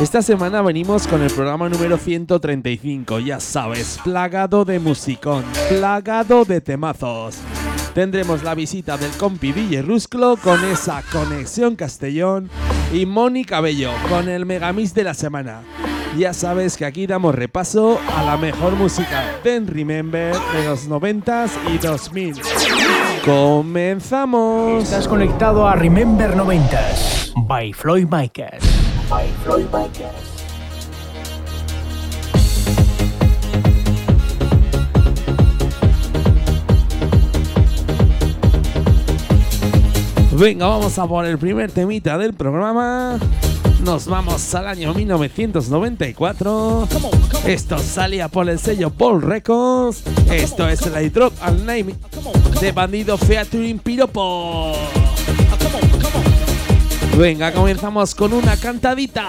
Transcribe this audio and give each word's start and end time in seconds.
Esta 0.00 0.22
semana 0.22 0.62
venimos 0.62 1.06
con 1.06 1.20
el 1.20 1.30
programa 1.30 1.68
número 1.68 1.98
135, 1.98 3.20
ya 3.20 3.38
sabes, 3.38 4.00
plagado 4.02 4.64
de 4.64 4.78
musicón, 4.78 5.44
plagado 5.68 6.46
de 6.46 6.62
temazos. 6.62 7.36
Tendremos 7.92 8.42
la 8.42 8.54
visita 8.54 8.96
del 8.96 9.10
compi 9.10 9.52
DJ 9.52 9.82
Rusclo 9.82 10.38
con 10.38 10.64
esa 10.64 11.02
conexión 11.12 11.76
Castellón 11.76 12.48
y 12.94 13.04
Moni 13.04 13.44
Cabello 13.44 13.90
con 14.08 14.30
el 14.30 14.46
megamix 14.46 14.94
de 14.94 15.04
la 15.04 15.12
semana. 15.12 15.64
Ya 16.16 16.32
sabes 16.32 16.78
que 16.78 16.86
aquí 16.86 17.06
damos 17.06 17.34
repaso 17.34 18.00
a 18.16 18.22
la 18.24 18.38
mejor 18.38 18.76
música 18.76 19.36
de 19.44 19.60
Remember 19.60 20.34
de 20.34 20.64
los 20.64 20.88
90s 20.88 21.50
y 21.74 21.76
2000. 21.76 22.40
¡Comenzamos! 23.22 24.82
Estás 24.82 25.06
conectado 25.06 25.68
a 25.68 25.76
Remember 25.76 26.34
90s 26.34 27.34
by 27.46 27.74
Floyd 27.74 28.08
Micas. 28.10 28.89
By 29.10 29.26
Floyd 29.42 29.66
Micas. 29.72 30.14
Venga, 40.32 40.68
vamos 40.68 40.96
a 40.98 41.06
por 41.08 41.26
el 41.26 41.38
primer 41.38 41.72
temita 41.72 42.16
del 42.18 42.34
programa. 42.34 43.18
Nos 43.84 44.06
vamos 44.06 44.54
al 44.54 44.68
año 44.68 44.94
1994. 44.94 46.88
Esto 47.46 47.78
salía 47.80 48.28
por 48.28 48.48
el 48.48 48.60
sello 48.60 48.90
Paul 48.90 49.22
Records. 49.22 50.04
Esto 50.30 50.68
es 50.68 50.82
el 50.82 51.04
I 51.04 51.08
Drop 51.08 51.32
and 51.42 51.66
Name 51.66 51.96
de 52.60 52.70
Bandido 52.72 53.18
Featuring 53.18 53.80
Piropo. 53.80 54.72
Venga, 57.20 57.52
comenzamos 57.52 58.14
con 58.14 58.32
una 58.32 58.56
cantadita. 58.56 59.28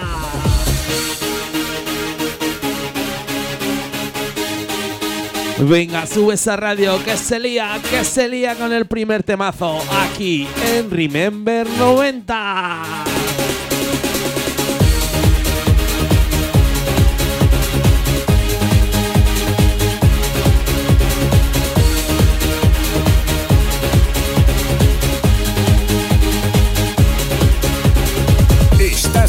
Venga, 5.59 6.07
sube 6.07 6.35
esa 6.35 6.55
radio 6.55 7.03
que 7.03 7.17
se 7.17 7.37
lía, 7.37 7.81
que 7.89 8.05
se 8.05 8.29
lía 8.29 8.55
con 8.55 8.71
el 8.71 8.85
primer 8.85 9.23
temazo 9.23 9.77
aquí 10.05 10.47
en 10.73 10.89
Remember 10.89 11.67
90. 11.69 13.10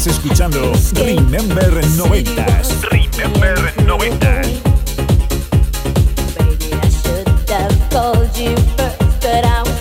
Estás 0.03 0.17
escuchando 0.17 0.73
Remember 0.95 1.81
90s. 1.81 2.81
Remember 2.91 3.73
90. 3.85 4.41
Baby, 6.37 6.73
I 6.73 6.89
should 6.89 7.49
have 7.49 7.89
called 7.89 8.37
you 8.37 8.53
first, 8.75 8.99
but 9.21 9.45
I 9.45 9.72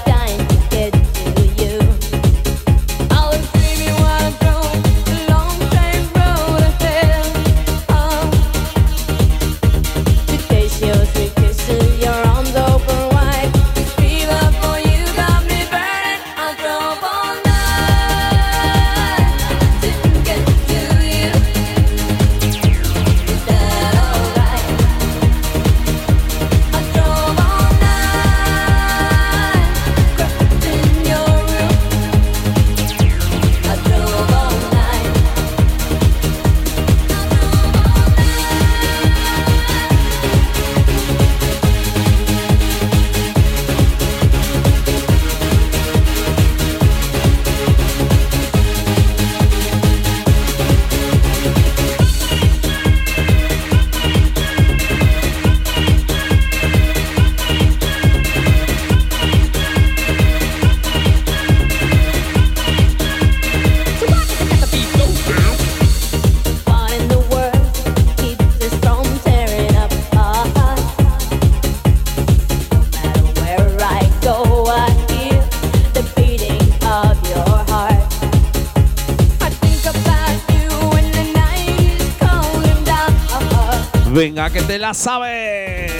Venga, 84.23 84.51
que 84.51 84.63
te 84.63 84.79
la 84.79 84.95
sabes. 84.95 85.91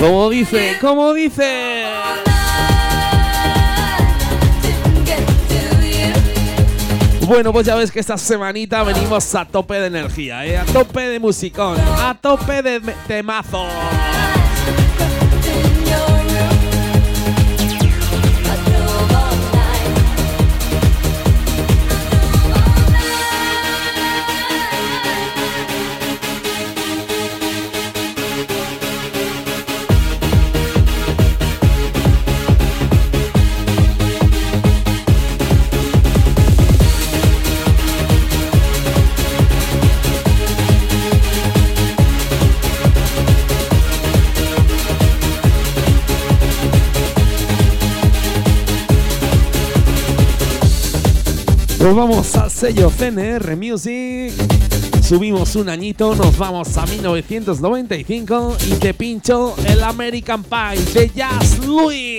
Como 0.00 0.30
dice, 0.30 0.78
como 0.80 1.12
dice. 1.12 1.84
Bueno, 7.26 7.52
pues 7.52 7.66
ya 7.66 7.74
ves 7.74 7.92
que 7.92 8.00
esta 8.00 8.16
semanita 8.16 8.82
venimos 8.82 9.34
a 9.34 9.44
tope 9.44 9.74
de 9.74 9.88
energía, 9.88 10.46
¿eh? 10.46 10.56
a 10.56 10.64
tope 10.64 11.02
de 11.02 11.20
musicón, 11.20 11.76
a 11.78 12.16
tope 12.18 12.62
de 12.62 12.80
temazos. 13.06 13.68
Nos 51.84 51.94
vamos 51.94 52.34
a 52.36 52.48
sello 52.48 52.88
CNR 52.88 53.56
Music. 53.56 54.32
Subimos 55.02 55.54
un 55.54 55.68
añito, 55.68 56.14
nos 56.14 56.38
vamos 56.38 56.78
a 56.78 56.86
1995 56.86 58.56
y 58.70 58.70
te 58.76 58.94
pincho 58.94 59.54
el 59.66 59.82
American 59.82 60.42
Pie 60.44 60.82
de 60.94 61.10
Jazz 61.14 61.58
Louis. 61.58 62.13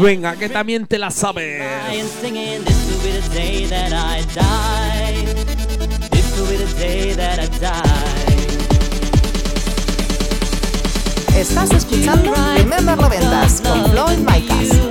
Venga, 0.00 0.34
que 0.34 0.48
también 0.48 0.86
te 0.86 0.98
la 0.98 1.10
sabes. 1.10 1.62
Estás 11.36 11.70
escuchando 11.72 12.32
Remember 12.56 12.96
Noventas 12.96 13.60
con 13.60 13.90
Floyd 13.90 14.18
Micas. 14.18 14.89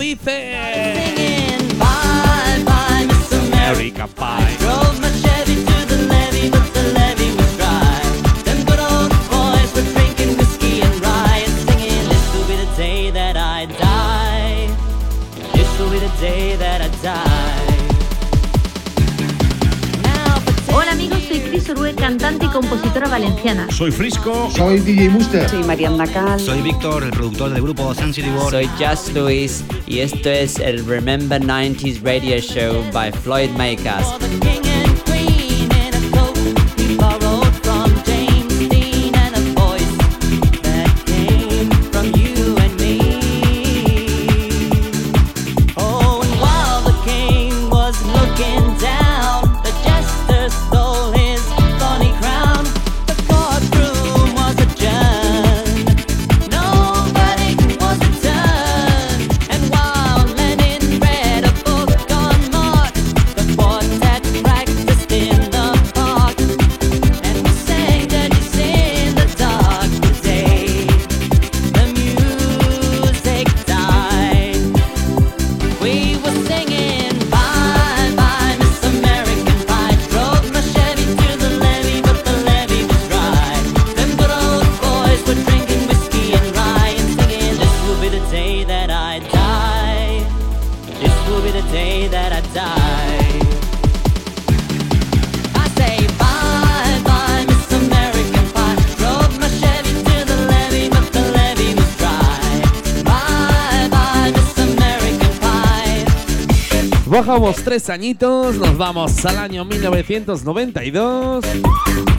dice 0.00 0.59
soy 23.80 23.90
Frisco. 23.90 24.50
Soy 24.54 24.78
DJ 24.78 25.08
Muster. 25.08 25.48
Soy 25.48 25.64
Mariana 25.64 26.06
Cal. 26.06 26.38
Soy 26.38 26.60
Víctor, 26.60 27.02
el 27.02 27.12
productor 27.12 27.48
del 27.48 27.62
grupo 27.62 27.94
Sun 27.94 28.12
Soy 28.12 28.68
Just 28.78 29.14
Luis 29.14 29.64
y 29.86 30.00
esto 30.00 30.28
es 30.28 30.58
el 30.58 30.84
Remember 30.84 31.40
90s 31.40 32.02
Radio 32.02 32.38
Show 32.40 32.84
by 32.92 33.10
Floyd 33.10 33.48
Makers. 33.56 34.49
bajamos 107.30 107.62
tres 107.62 107.88
añitos, 107.88 108.56
nos 108.56 108.76
vamos 108.76 109.24
al 109.24 109.38
año 109.38 109.64
1992, 109.64 111.44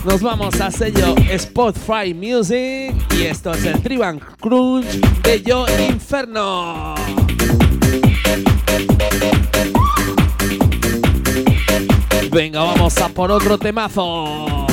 nos 0.05 0.21
vamos 0.21 0.61
a 0.61 0.71
sello 0.71 1.13
Spotify 1.29 2.13
Music 2.13 2.95
y 3.17 3.23
esto 3.23 3.51
es 3.51 3.65
el 3.65 3.81
Triban 3.81 4.21
Crunch 4.39 4.85
de 5.23 5.41
Yo 5.41 5.65
Inferno. 5.89 6.95
Venga, 12.31 12.61
vamos 12.63 12.97
a 12.97 13.09
por 13.09 13.31
otro 13.31 13.57
temazo. 13.57 14.65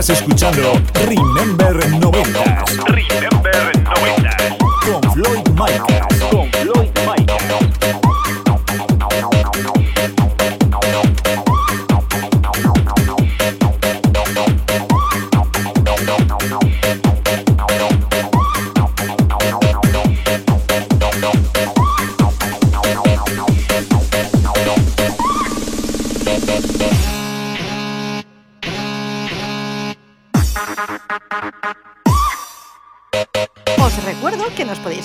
Estás 0.00 0.20
escuchando 0.20 0.80
Remember 0.94 1.76
90. 1.90 2.64
Remember 2.86 3.82
90. 3.84 4.36
Con 4.80 5.12
Floyd 5.12 5.46
Michaels. 5.50 6.24
Con 6.30 6.50
Floyd 6.52 6.69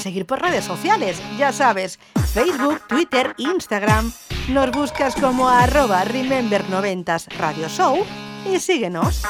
seguir 0.05 0.27
por 0.27 0.39
redes 0.39 0.63
sociales, 0.63 1.19
ya 1.35 1.51
sabes, 1.51 1.97
Facebook, 2.31 2.79
Twitter, 2.87 3.33
Instagram. 3.39 4.11
Nos 4.49 4.69
buscas 4.69 5.15
como 5.15 5.49
arroba 5.49 6.05
remember90 6.05 7.35
Radio 7.39 7.67
Show 7.67 8.05
y 8.47 8.59
síguenos. 8.59 9.23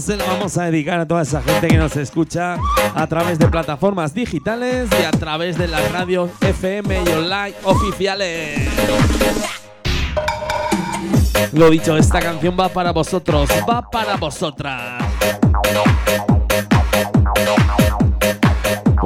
Se 0.00 0.16
la 0.16 0.24
vamos 0.24 0.56
a 0.56 0.64
dedicar 0.64 1.00
a 1.00 1.06
toda 1.06 1.22
esa 1.22 1.42
gente 1.42 1.68
que 1.68 1.76
nos 1.76 1.96
escucha 1.96 2.56
a 2.94 3.06
través 3.06 3.38
de 3.38 3.48
plataformas 3.48 4.14
digitales 4.14 4.88
y 5.00 5.04
a 5.04 5.10
través 5.10 5.58
de 5.58 5.66
las 5.66 5.90
radios 5.90 6.30
FM 6.40 7.02
y 7.04 7.08
online 7.08 7.54
oficiales. 7.64 8.68
Lo 11.52 11.70
dicho, 11.70 11.96
esta 11.96 12.20
canción 12.20 12.56
va 12.58 12.68
para 12.68 12.92
vosotros, 12.92 13.48
va 13.68 13.82
para 13.90 14.16
vosotras. 14.16 15.02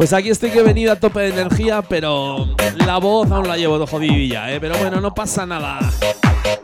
Pues 0.03 0.13
aquí 0.13 0.31
estoy 0.31 0.51
que 0.51 0.59
he 0.59 0.63
venido 0.65 0.91
a 0.91 0.97
tope 0.97 1.21
de 1.21 1.29
energía, 1.29 1.81
pero 1.81 2.49
la 2.85 2.99
voz 2.99 3.31
aún 3.31 3.47
la 3.47 3.57
llevo 3.57 3.79
de 3.79 3.87
jodidilla, 3.87 4.53
¿eh? 4.53 4.59
Pero 4.61 4.77
bueno, 4.77 5.01
no 5.01 5.15
pasa 5.15 5.47
nada. 5.47 5.79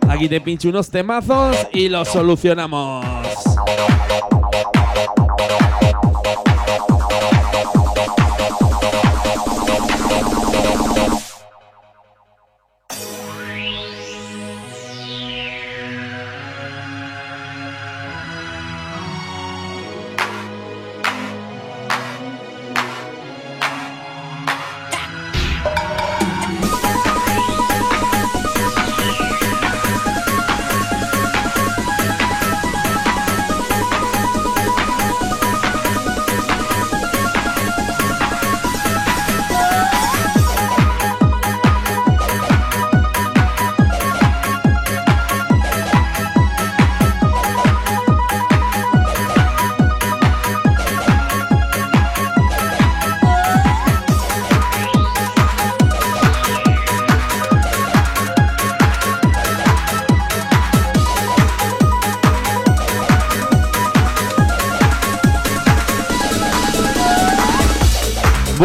Aquí 0.08 0.28
te 0.28 0.40
pincho 0.40 0.70
unos 0.70 0.90
temazos 0.90 1.56
y 1.72 1.88
los 1.88 2.08
solucionamos. 2.08 3.06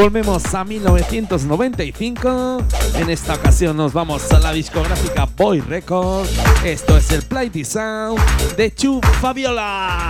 Volvemos 0.03 0.53
a 0.53 0.65
1995. 0.65 2.61
En 2.95 3.09
esta 3.09 3.35
ocasión 3.35 3.77
nos 3.77 3.93
vamos 3.93 4.29
a 4.33 4.39
la 4.39 4.51
discográfica 4.51 5.29
Boy 5.37 5.61
Records. 5.61 6.29
Esto 6.65 6.97
es 6.97 7.09
el 7.11 7.21
Play 7.21 7.63
Sound 7.63 8.19
de 8.57 8.75
Chu 8.75 8.99
Fabiola. 9.21 10.09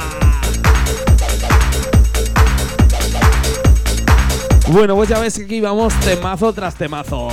Bueno, 4.69 4.95
pues 4.95 5.09
ya 5.09 5.19
ves 5.19 5.35
que 5.35 5.45
aquí 5.45 5.61
vamos 5.61 5.93
temazo 5.99 6.51
tras 6.53 6.73
temazo. 6.73 7.29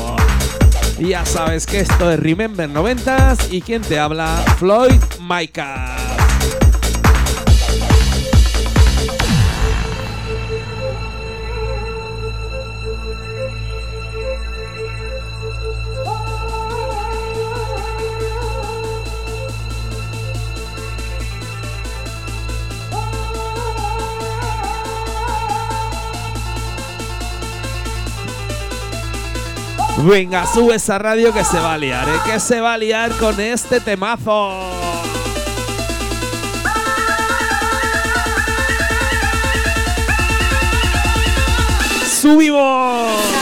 Ya 0.98 1.24
sabes 1.24 1.64
que 1.64 1.80
esto 1.80 2.10
es 2.10 2.20
Remember 2.20 2.68
90s 2.68 3.50
y 3.50 3.62
quien 3.62 3.80
te 3.80 3.98
habla, 3.98 4.44
Floyd 4.58 5.00
Micah. 5.18 6.09
Venga, 30.02 30.46
sube 30.46 30.76
esa 30.76 30.98
radio 30.98 31.32
que 31.32 31.44
se 31.44 31.58
va 31.58 31.74
a 31.74 31.78
liar, 31.78 32.08
¿eh? 32.08 32.12
Que 32.24 32.40
se 32.40 32.60
va 32.60 32.74
a 32.74 32.78
liar 32.78 33.12
con 33.18 33.38
este 33.38 33.80
temazo. 33.80 34.50
¡Subimos! 42.20 43.39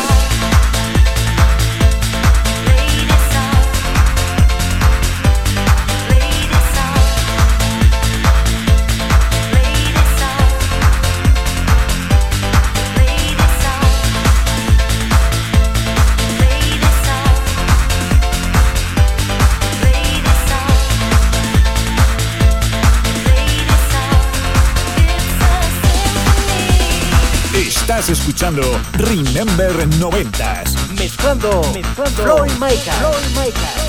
Estás 27.99 28.21
escuchando 28.21 28.63
Remember 28.93 29.73
90s. 29.99 30.77
Mezclando, 30.97 31.63
mezclando. 31.75 32.23
Floyd 32.23 32.53
Micah. 32.53 32.93
Floyd 32.93 33.45
Micah. 33.45 33.88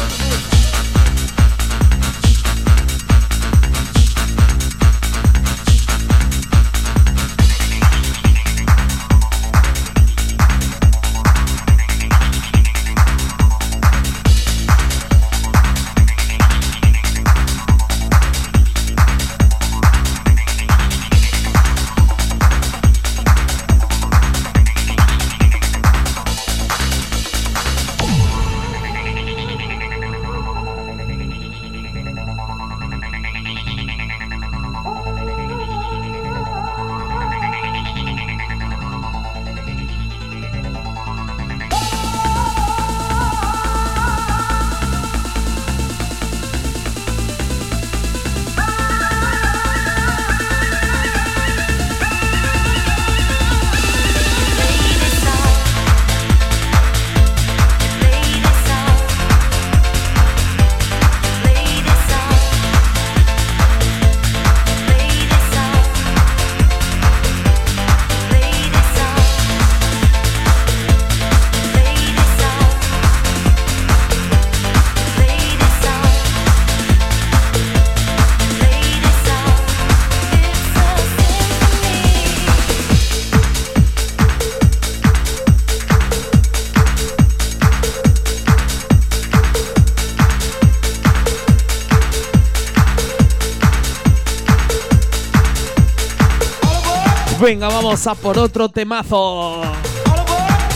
Venga, 97.50 97.68
vamos 97.68 98.06
a 98.06 98.14
por 98.14 98.38
otro 98.38 98.70
temazo. 98.70 99.64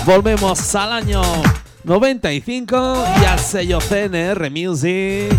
Volvemos 0.07 0.73
al 0.73 0.91
año 0.91 1.21
95 1.83 3.05
y 3.21 3.25
al 3.25 3.37
sello 3.37 3.77
CNR 3.77 4.49
Music. 4.49 5.31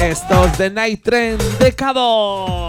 Esto 0.00 0.44
es 0.44 0.52
The 0.56 0.70
Night 0.70 1.02
Train 1.02 1.36
Decado. 1.58 2.68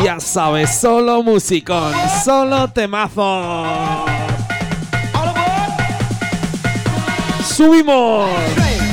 Ya 0.00 0.20
sabes, 0.20 0.78
solo 0.78 1.24
musicón, 1.24 1.92
solo 2.24 2.68
temazo. 2.68 4.04
¡Subimos! 7.56 8.87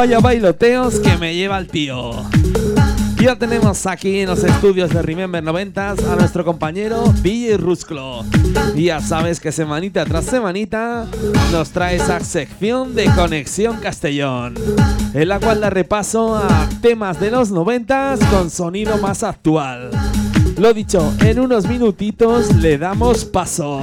Vaya 0.00 0.18
bailoteos 0.18 0.98
que 0.98 1.18
me 1.18 1.34
lleva 1.34 1.58
el 1.58 1.66
tío. 1.66 2.12
Ya 3.18 3.36
tenemos 3.36 3.86
aquí 3.86 4.20
en 4.20 4.30
los 4.30 4.42
estudios 4.42 4.88
de 4.88 5.02
Remember 5.02 5.44
90s 5.44 6.02
a 6.10 6.16
nuestro 6.16 6.42
compañero 6.42 7.12
DJ 7.20 7.58
Rusclo. 7.58 8.24
Ya 8.74 9.02
sabes 9.02 9.40
que 9.40 9.52
semanita 9.52 10.06
tras 10.06 10.24
semanita 10.24 11.06
nos 11.52 11.68
trae 11.72 11.96
esa 11.96 12.18
sección 12.20 12.94
de 12.94 13.10
Conexión 13.14 13.76
Castellón, 13.76 14.54
en 15.12 15.28
la 15.28 15.38
cual 15.38 15.60
da 15.60 15.68
repaso 15.68 16.34
a 16.34 16.66
temas 16.80 17.20
de 17.20 17.32
los 17.32 17.52
90s 17.52 18.26
con 18.30 18.48
sonido 18.48 18.96
más 18.96 19.22
actual. 19.22 19.90
Lo 20.56 20.72
dicho, 20.72 21.12
en 21.20 21.40
unos 21.40 21.66
minutitos 21.66 22.56
le 22.56 22.78
damos 22.78 23.26
paso. 23.26 23.82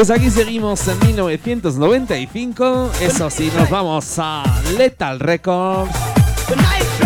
Pues 0.00 0.08
aquí 0.08 0.30
seguimos 0.30 0.88
en 0.88 0.98
1995. 1.00 2.90
Eso 3.02 3.28
sí, 3.28 3.52
nos 3.54 3.68
vamos 3.68 4.14
a 4.16 4.44
Lethal 4.78 5.20
Records. 5.20 5.92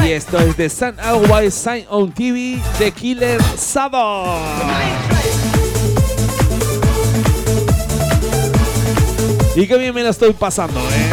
Y 0.04 0.12
esto 0.12 0.38
es 0.38 0.56
de 0.56 0.70
Sun 0.70 1.00
Always 1.00 1.54
Sign 1.54 1.86
on 1.90 2.12
TV 2.12 2.62
de 2.78 2.92
Killer 2.92 3.42
Sado. 3.58 4.38
Y 9.56 9.66
qué 9.66 9.76
bien 9.76 9.92
me 9.92 10.04
lo 10.04 10.10
estoy 10.10 10.32
pasando, 10.32 10.78
eh. 10.78 11.10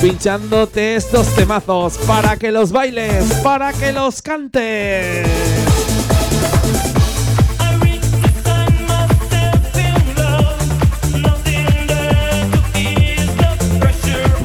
Pinchándote 0.00 0.96
estos 0.96 1.28
temazos 1.36 1.98
para 1.98 2.36
que 2.36 2.50
los 2.50 2.72
bailes, 2.72 3.32
para 3.44 3.72
que 3.72 3.92
los 3.92 4.22
cantes. 4.22 5.25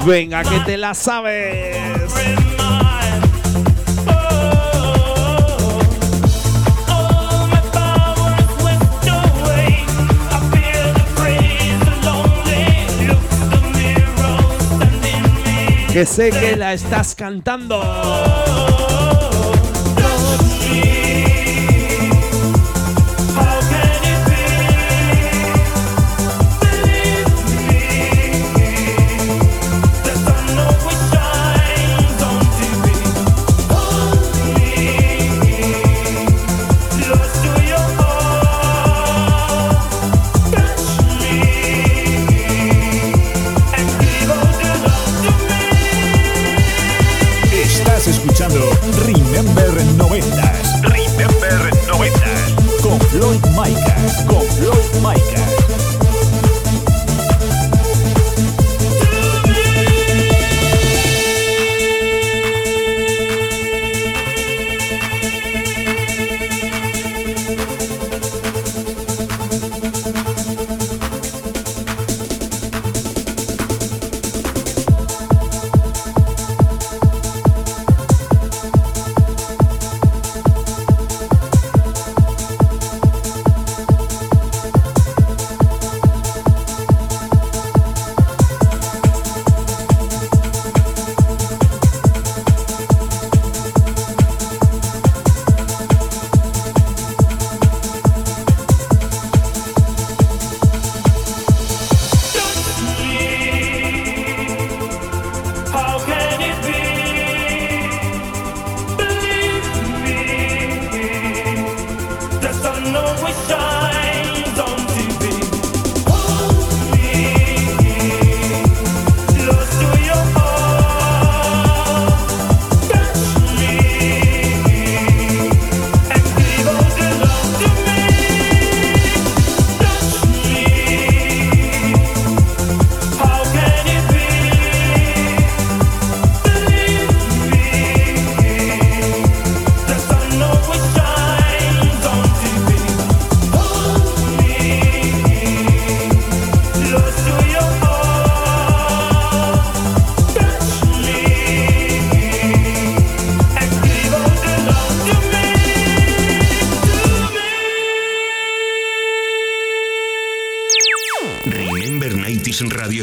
Venga, 0.06 0.44
que 0.44 0.60
te 0.62 0.78
la 0.78 0.94
sabes. 0.94 1.78
Que 15.92 16.06
sé 16.06 16.30
que 16.32 16.56
la 16.56 16.74
estás 16.74 17.14
cantando. 17.16 17.82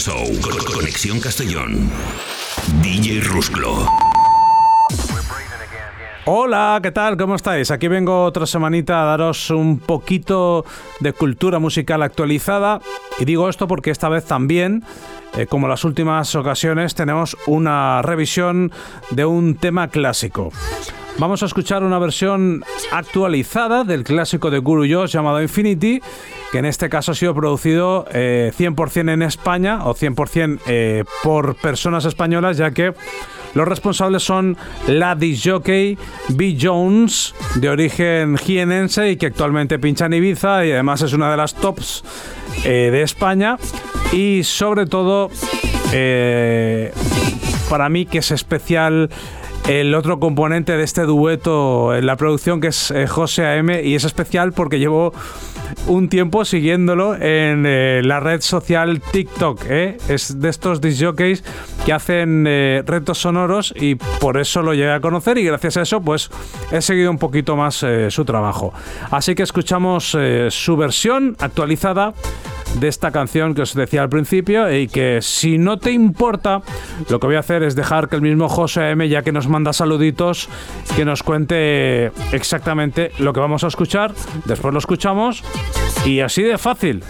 Conexión 0.09 1.21
Castellón. 1.21 1.91
DJ 2.81 3.21
Rusclo. 3.21 3.87
Hola, 6.25 6.81
¿qué 6.83 6.91
tal? 6.93 7.19
¿Cómo 7.19 7.35
estáis? 7.35 7.71
Aquí 7.71 7.89
vengo 7.89 8.25
otra 8.25 8.47
semanita 8.47 9.03
a 9.03 9.05
daros 9.05 9.51
un 9.51 9.79
poquito 9.79 10.65
de 11.01 11.13
cultura 11.13 11.59
musical 11.59 12.03
actualizada. 12.03 12.81
Y 13.19 13.27
digo 13.27 13.51
esto 13.51 13.69
porque 13.69 13.91
esta 13.91 14.09
vez 14.09 14.25
también, 14.25 14.83
eh, 15.37 15.47
como 15.47 15.69
las 15.69 15.85
últimas 15.85 16.35
ocasiones, 16.35 16.95
tenemos 16.95 17.37
una 17.47 18.01
revisión 18.01 18.73
de 19.11 19.27
un 19.27 19.57
tema 19.57 19.89
clásico. 19.89 20.53
Vamos 21.19 21.43
a 21.43 21.47
escuchar 21.47 21.83
una 21.83 21.99
versión 21.99 22.65
actualizada 22.93 23.83
del 23.83 24.05
clásico 24.05 24.53
de 24.53 24.61
Guru 24.61 24.87
Josh 24.89 25.11
llamado 25.11 25.43
Infinity, 25.43 26.01
que 26.53 26.59
en 26.59 26.65
este 26.65 26.89
caso 26.89 27.11
ha 27.11 27.15
sido 27.17 27.35
producido 27.35 28.07
eh, 28.13 28.53
100% 28.57 29.13
en 29.13 29.23
España 29.23 29.85
o 29.85 29.97
100% 29.97 30.61
eh, 30.67 31.05
por 31.25 31.57
personas 31.57 32.05
españolas, 32.05 32.57
ya 32.57 32.71
que 32.71 32.95
los 33.55 33.67
responsables 33.67 34.23
son 34.23 34.57
la 34.87 35.17
disjockey 35.17 35.99
B. 36.29 36.57
Jones, 36.61 37.35
de 37.57 37.69
origen 37.69 38.37
jienense 38.37 39.11
y 39.11 39.17
que 39.17 39.27
actualmente 39.27 39.81
pincha 39.81 40.07
en 40.07 40.13
Ibiza 40.13 40.65
y 40.65 40.71
además 40.71 41.03
es 41.03 41.13
una 41.15 41.33
de 41.33 41.37
las 41.37 41.55
tops 41.55 42.05
eh, 42.65 42.91
de 42.93 43.03
España. 43.03 43.57
Y 44.13 44.45
sobre 44.45 44.87
todo, 44.87 45.31
eh, 45.93 46.93
para 47.69 47.89
mí 47.89 48.07
que 48.07 48.19
es 48.19 48.31
especial 48.31 49.11
el 49.67 49.95
otro 49.95 50.21
componente 50.21 50.77
de 50.77 50.85
este 50.85 51.03
dueto 51.03 51.95
en 51.95 52.07
la 52.07 52.17
producción 52.17 52.61
que 52.61 52.69
es 52.69 52.91
eh, 52.91 53.07
José 53.07 53.47
AM 53.47 53.71
y 53.83 53.95
es 53.95 54.05
especial 54.05 54.53
porque 54.53 54.79
llevo 54.79 55.13
un 55.87 56.09
tiempo 56.09 56.45
siguiéndolo 56.45 57.15
en 57.15 57.65
eh, 57.67 58.01
la 58.05 58.21
red 58.21 58.41
social 58.41 59.01
TikTok. 59.01 59.65
¿eh? 59.69 59.97
Es 60.09 60.41
de 60.41 60.49
estos 60.49 60.81
disjockeys 60.81 61.45
que 61.85 61.93
hacen 61.93 62.45
eh, 62.47 62.83
retos 62.87 63.19
sonoros 63.19 63.73
y 63.77 63.95
por 63.95 64.39
eso 64.39 64.63
lo 64.63 64.75
llegué 64.75 64.93
a 64.93 65.01
conocer 65.01 65.39
y 65.39 65.45
gracias 65.45 65.77
a 65.77 65.83
eso 65.83 66.01
pues 66.01 66.31
he 66.71 66.81
seguido 66.83 67.11
un 67.11 67.19
poquito 67.19 67.57
más 67.57 67.85
su 68.09 68.25
trabajo. 68.25 68.73
Así 69.11 69.35
que 69.35 69.43
escuchamos 69.43 70.17
su 70.51 70.77
versión 70.77 71.37
actualizada 71.39 72.13
de 72.75 72.89
esta 72.89 73.11
canción 73.11 73.55
que 73.55 73.63
os 73.63 73.75
decía 73.75 74.03
al 74.03 74.09
principio 74.09 74.73
y 74.73 74.89
que 74.89 75.21
si 75.23 75.59
no 75.59 75.79
te 75.79 75.91
importa, 75.91 76.63
lo 77.09 77.19
que 77.19 77.27
voy 77.27 77.37
a 77.37 77.41
hacer 77.41 77.63
es 77.63 77.75
dejar 77.75 78.09
que 78.09 78.17
el 78.17 78.23
mismo 78.23 78.49
José 78.49 78.91
M, 78.91 79.09
ya 79.09 79.23
que 79.23 79.33
nos 79.33 79.49
manda 79.49 79.73
saluditos, 79.73 80.49
que 80.95 81.05
nos 81.05 81.23
cuente 81.23 82.13
exactamente 82.33 83.11
lo 83.19 83.33
que 83.33 83.41
vamos 83.41 83.65
a 83.65 83.69
escuchar, 83.69 84.13
después 84.45 84.73
lo 84.73 84.79
escuchamos 84.79 85.43
y 86.05 86.21
así 86.21 86.43
de 86.43 86.59
fácil. 86.59 87.03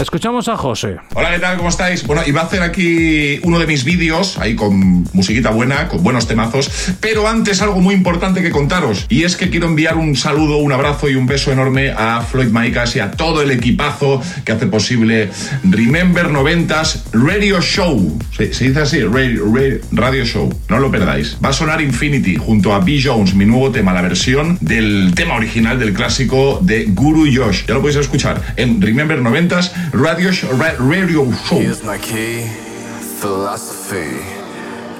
Escuchamos 0.00 0.48
a 0.48 0.56
José. 0.56 0.96
Hola, 1.12 1.30
¿qué 1.32 1.40
tal? 1.40 1.58
¿Cómo 1.58 1.68
estáis? 1.68 2.06
Bueno, 2.06 2.22
iba 2.26 2.40
a 2.40 2.44
hacer 2.44 2.62
aquí 2.62 3.38
uno 3.42 3.58
de 3.58 3.66
mis 3.66 3.84
vídeos, 3.84 4.38
ahí 4.38 4.54
con 4.56 5.06
musiquita 5.12 5.50
buena, 5.50 5.88
con 5.88 6.02
buenos 6.02 6.26
temazos, 6.26 6.70
pero 7.00 7.28
antes 7.28 7.60
algo 7.60 7.80
muy 7.80 7.94
importante 7.94 8.40
que 8.40 8.50
contaros, 8.50 9.04
y 9.10 9.24
es 9.24 9.36
que 9.36 9.50
quiero 9.50 9.66
enviar 9.66 9.98
un 9.98 10.16
saludo, 10.16 10.56
un 10.56 10.72
abrazo 10.72 11.10
y 11.10 11.16
un 11.16 11.26
beso 11.26 11.52
enorme 11.52 11.90
a 11.90 12.22
Floyd 12.22 12.48
Maicas 12.48 12.96
y 12.96 13.00
a 13.00 13.10
todo 13.10 13.42
el 13.42 13.50
equipazo 13.50 14.22
que 14.46 14.52
hace 14.52 14.66
posible 14.66 15.28
Remember 15.64 16.28
90s 16.28 17.02
Radio 17.12 17.60
Show. 17.60 18.18
Se, 18.34 18.46
dice 18.46 18.80
así, 18.80 19.02
radio, 19.02 19.44
radio 19.92 20.24
Show, 20.24 20.48
no 20.70 20.78
lo 20.78 20.90
perdáis. 20.90 21.36
Va 21.44 21.50
a 21.50 21.52
sonar 21.52 21.82
Infinity 21.82 22.36
junto 22.36 22.72
a 22.72 22.80
B. 22.80 22.98
Jones, 23.04 23.34
mi 23.34 23.44
nuevo 23.44 23.70
tema, 23.70 23.92
la 23.92 24.00
versión 24.00 24.56
del 24.62 25.12
tema 25.14 25.34
original 25.34 25.78
del 25.78 25.92
clásico 25.92 26.58
de 26.62 26.86
Guru 26.86 27.26
Josh. 27.30 27.66
Ya 27.66 27.74
lo 27.74 27.80
podéis 27.82 27.98
escuchar 27.98 28.40
en 28.56 28.80
Remember 28.80 29.20
90s 29.20 29.89
Radio, 29.92 30.30
Radio 30.78 31.32
Show. 31.32 31.56
Here's 31.56 31.82
my 31.82 31.98
key, 31.98 32.46
philosophy. 33.18 34.18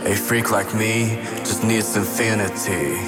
A 0.05 0.17
freak 0.17 0.51
like 0.51 0.75
me 0.75 1.17
just 1.45 1.63
needs 1.63 1.97
infinity. 1.97 2.99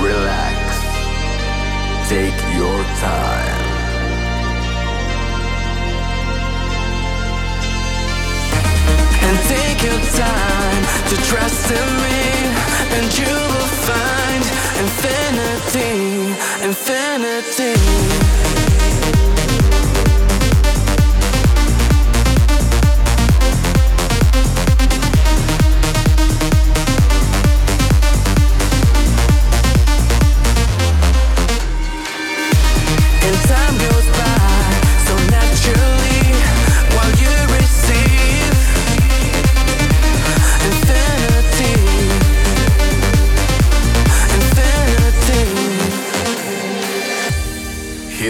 Relax, 0.00 0.78
take 2.08 2.54
your 2.54 2.84
time. 3.00 3.45
Your 9.86 10.00
time 10.00 10.82
to 11.10 11.16
trust 11.30 11.70
in 11.70 11.88
me, 12.02 12.20
and 12.96 13.06
you 13.18 13.32
will 13.52 13.70
find 13.86 14.42
infinity, 14.82 16.34
infinity. 16.66 18.55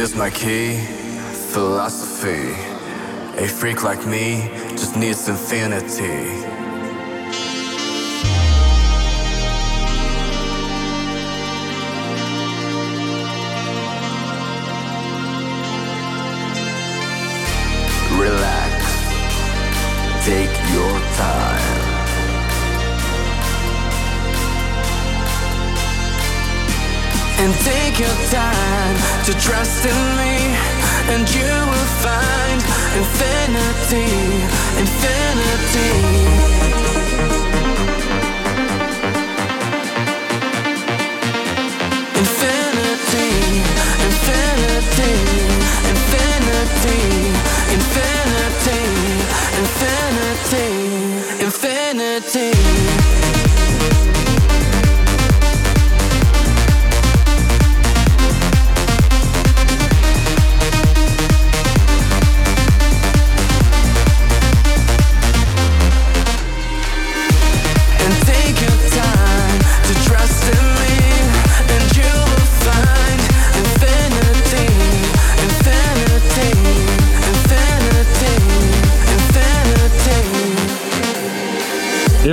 Here's 0.07 0.17
my 0.17 0.31
key, 0.31 0.77
philosophy. 1.51 2.53
A 3.43 3.49
freak 3.49 3.83
like 3.83 4.07
me 4.07 4.49
just 4.77 4.95
needs 4.95 5.29
infinity. 5.29 6.46
And 27.47 27.55
take 27.61 28.01
your 28.01 28.09
time 28.29 28.97
to 29.25 29.33
trust 29.39 29.87
in 29.87 29.95
me, 30.19 30.35
and 31.15 31.33
you 31.33 31.56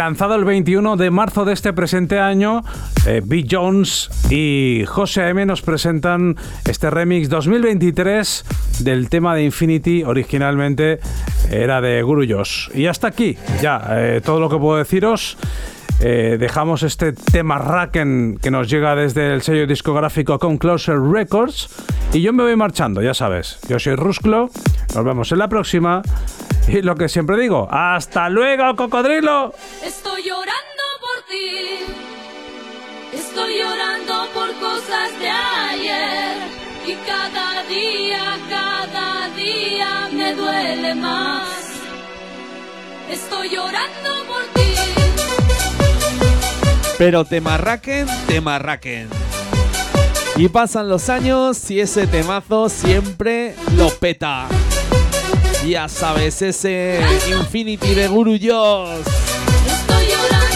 Lanzado 0.03 0.35
el 0.35 0.43
21 0.43 0.97
de 0.97 1.11
marzo 1.11 1.45
de 1.45 1.53
este 1.53 1.71
presente 1.71 2.19
año, 2.19 2.61
eh, 3.07 3.21
B. 3.23 3.45
Jones 3.49 4.09
y 4.29 4.83
José 4.85 5.29
M 5.29 5.45
nos 5.45 5.61
presentan 5.61 6.35
este 6.65 6.89
remix 6.89 7.29
2023 7.29 8.43
del 8.79 9.07
tema 9.07 9.33
de 9.33 9.45
Infinity, 9.45 10.03
originalmente 10.03 10.99
era 11.49 11.79
de 11.79 12.01
Guru 12.03 12.25
Josh. 12.27 12.67
Y 12.75 12.87
hasta 12.87 13.07
aquí, 13.07 13.37
ya, 13.61 13.81
eh, 13.91 14.21
todo 14.21 14.41
lo 14.41 14.49
que 14.49 14.57
puedo 14.57 14.77
deciros. 14.77 15.37
Eh, 16.01 16.35
dejamos 16.37 16.83
este 16.83 17.13
tema 17.13 17.57
Raken 17.57 18.39
que 18.41 18.51
nos 18.51 18.69
llega 18.69 18.95
desde 18.95 19.33
el 19.33 19.41
sello 19.41 19.65
discográfico 19.65 20.37
Come 20.37 20.57
Closer 20.57 20.99
Records. 20.99 21.69
Y 22.11 22.19
yo 22.19 22.33
me 22.33 22.43
voy 22.43 22.57
marchando, 22.57 23.01
ya 23.01 23.13
sabes. 23.13 23.57
Yo 23.69 23.79
soy 23.79 23.95
Rusclo. 23.95 24.49
Nos 24.93 25.05
vemos 25.05 25.31
en 25.31 25.39
la 25.39 25.47
próxima. 25.47 26.01
Y 26.67 26.81
lo 26.81 26.95
que 26.95 27.09
siempre 27.09 27.37
digo, 27.37 27.67
¡hasta 27.69 28.29
luego, 28.29 28.75
cocodrilo! 28.75 29.53
Estoy 29.83 30.23
llorando 30.23 30.83
por 31.01 31.23
Estoy 33.13 33.59
llorando 33.59 34.27
por 34.33 34.51
cosas 34.59 35.19
de 35.19 35.29
ayer 35.29 36.37
y 36.85 36.93
cada 37.05 37.63
día, 37.63 38.39
cada 38.49 39.29
día 39.35 40.09
me 40.11 40.33
duele 40.33 40.95
más. 40.95 41.47
Estoy 43.09 43.49
llorando 43.49 44.25
por 44.27 44.43
ti. 44.53 44.73
Pero 46.97 47.25
te 47.25 47.41
marraquen, 47.41 48.07
te 48.27 48.41
marraquen. 48.41 49.09
Y 50.35 50.47
pasan 50.49 50.89
los 50.89 51.09
años 51.09 51.69
y 51.69 51.81
ese 51.81 52.07
temazo 52.07 52.69
siempre 52.69 53.55
lo 53.77 53.89
peta. 53.89 54.47
Ya 55.67 55.87
sabes, 55.87 56.41
ese 56.41 56.99
Infinity 57.29 57.93
de 57.95 58.07
Guru. 58.07 58.37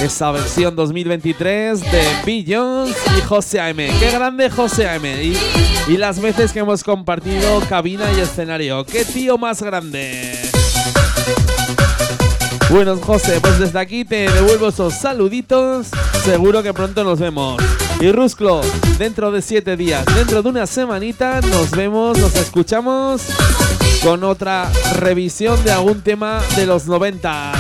Esa 0.02 0.32
versión 0.32 0.76
2023 0.76 1.82
de 1.82 2.04
Bill 2.26 2.46
Jones 2.48 2.96
y 3.18 3.22
José 3.22 3.60
A.M. 3.60 3.90
¡Qué 4.00 4.12
grande 4.12 4.50
José 4.50 4.88
A.M.! 4.88 5.24
Y, 5.24 5.38
y 5.88 5.98
las 5.98 6.22
veces 6.22 6.52
que 6.52 6.60
hemos 6.60 6.84
compartido 6.84 7.62
cabina 7.70 8.06
y 8.16 8.20
escenario. 8.20 8.86
¡Qué 8.86 9.06
tío 9.06 9.38
más 9.38 9.62
grande! 9.64 10.34
Bueno, 12.70 12.98
José, 12.98 13.40
pues 13.40 13.60
desde 13.60 13.80
aquí 13.80 14.04
te 14.04 14.30
devuelvo 14.30 14.68
esos 14.68 14.94
saluditos. 14.94 15.88
Seguro 16.26 16.62
que 16.62 16.74
pronto 16.74 17.04
nos 17.04 17.20
vemos. 17.20 17.64
Y 18.02 18.12
Rusclo, 18.12 18.62
dentro 19.00 19.32
de 19.32 19.42
siete 19.42 19.78
días, 19.78 20.06
dentro 20.14 20.44
de 20.44 20.50
una 20.50 20.68
semanita, 20.68 21.40
nos 21.42 21.72
vemos, 21.72 22.18
nos 22.20 22.36
escuchamos 22.36 23.22
con 24.04 24.24
otra 24.24 24.72
revisión 24.96 25.64
de 25.64 25.72
algún 25.72 26.02
tema 26.02 26.42
de 26.56 26.66
los 26.66 26.88
noventas. 26.88 27.58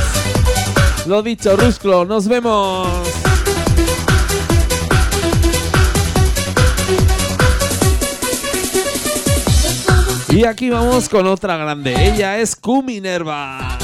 Lo 1.06 1.22
dicho, 1.22 1.56
Rusclo, 1.56 2.06
nos 2.06 2.28
vemos. 2.28 2.88
Y 10.30 10.46
aquí 10.46 10.70
vamos 10.70 11.10
con 11.10 11.26
otra 11.28 11.58
grande. 11.58 11.96
Ella 12.10 12.38
es 12.38 12.56
Q 12.56 12.84
Minerva. 12.84 13.78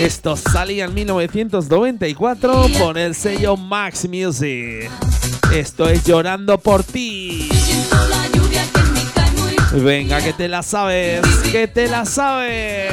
Esto 0.00 0.36
salía 0.36 0.84
en 0.84 0.94
1994 0.94 2.66
por 2.78 2.98
el 2.98 3.14
sello 3.14 3.56
Max 3.56 4.06
Music. 4.08 4.90
Esto 5.54 5.88
es 5.88 6.04
Llorando 6.04 6.58
por 6.58 6.84
ti. 6.84 7.48
Venga, 9.82 10.22
que 10.22 10.32
te 10.32 10.48
la 10.48 10.62
sabes, 10.62 11.20
que 11.52 11.68
te 11.68 11.86
la 11.86 12.06
sabes. 12.06 12.92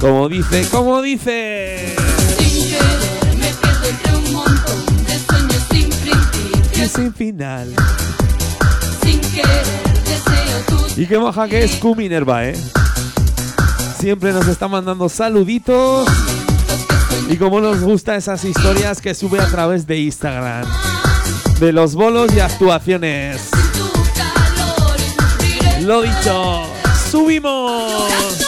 Como 0.00 0.28
dice, 0.28 0.66
como 0.68 1.00
dice. 1.00 1.94
Y 6.74 6.88
sin 6.88 7.14
final. 7.14 7.74
Y 10.96 11.06
qué 11.06 11.18
moja 11.18 11.48
que 11.48 11.62
es 11.62 11.76
Q 11.76 11.94
Minerva, 11.94 12.46
¿eh? 12.46 12.56
Siempre 14.00 14.32
nos 14.32 14.48
está 14.48 14.66
mandando 14.66 15.08
saluditos. 15.08 16.08
Y 17.28 17.36
como 17.36 17.60
nos 17.60 17.80
gustan 17.80 18.16
esas 18.16 18.44
historias 18.44 19.00
que 19.00 19.14
sube 19.14 19.38
a 19.38 19.46
través 19.46 19.86
de 19.86 19.98
Instagram. 20.00 20.87
De 21.60 21.72
los 21.72 21.96
bolos 21.96 22.32
y 22.34 22.40
actuaciones. 22.40 23.50
Lo 25.80 26.02
dicho, 26.02 26.62
subimos. 27.10 28.47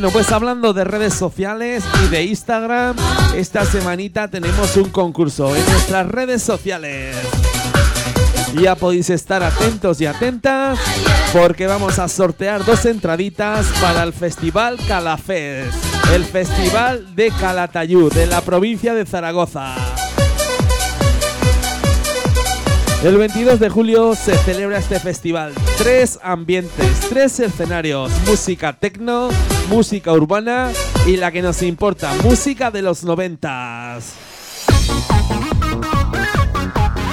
Bueno, 0.00 0.14
pues 0.14 0.32
hablando 0.32 0.72
de 0.72 0.84
redes 0.84 1.12
sociales 1.12 1.84
y 2.02 2.08
de 2.08 2.24
Instagram, 2.24 2.96
esta 3.36 3.66
semanita 3.66 4.28
tenemos 4.28 4.74
un 4.78 4.88
concurso 4.88 5.54
en 5.54 5.62
nuestras 5.66 6.08
redes 6.08 6.42
sociales. 6.42 7.14
Ya 8.58 8.76
podéis 8.76 9.10
estar 9.10 9.42
atentos 9.42 10.00
y 10.00 10.06
atentas 10.06 10.78
porque 11.34 11.66
vamos 11.66 11.98
a 11.98 12.08
sortear 12.08 12.64
dos 12.64 12.86
entraditas 12.86 13.66
para 13.78 14.02
el 14.02 14.14
Festival 14.14 14.78
Calafés, 14.88 15.66
el 16.14 16.24
Festival 16.24 17.14
de 17.14 17.30
Calatayud, 17.32 18.10
de 18.10 18.26
la 18.26 18.40
provincia 18.40 18.94
de 18.94 19.04
Zaragoza. 19.04 19.74
El 23.02 23.16
22 23.16 23.58
de 23.58 23.70
julio 23.70 24.14
se 24.14 24.36
celebra 24.36 24.76
este 24.76 25.00
festival. 25.00 25.54
Tres 25.78 26.18
ambientes, 26.22 27.00
tres 27.08 27.40
escenarios. 27.40 28.12
Música 28.26 28.74
tecno, 28.74 29.30
música 29.70 30.12
urbana 30.12 30.70
y 31.06 31.16
la 31.16 31.32
que 31.32 31.40
nos 31.40 31.62
importa, 31.62 32.12
música 32.22 32.70
de 32.70 32.82
los 32.82 33.02
noventas. 33.02 34.12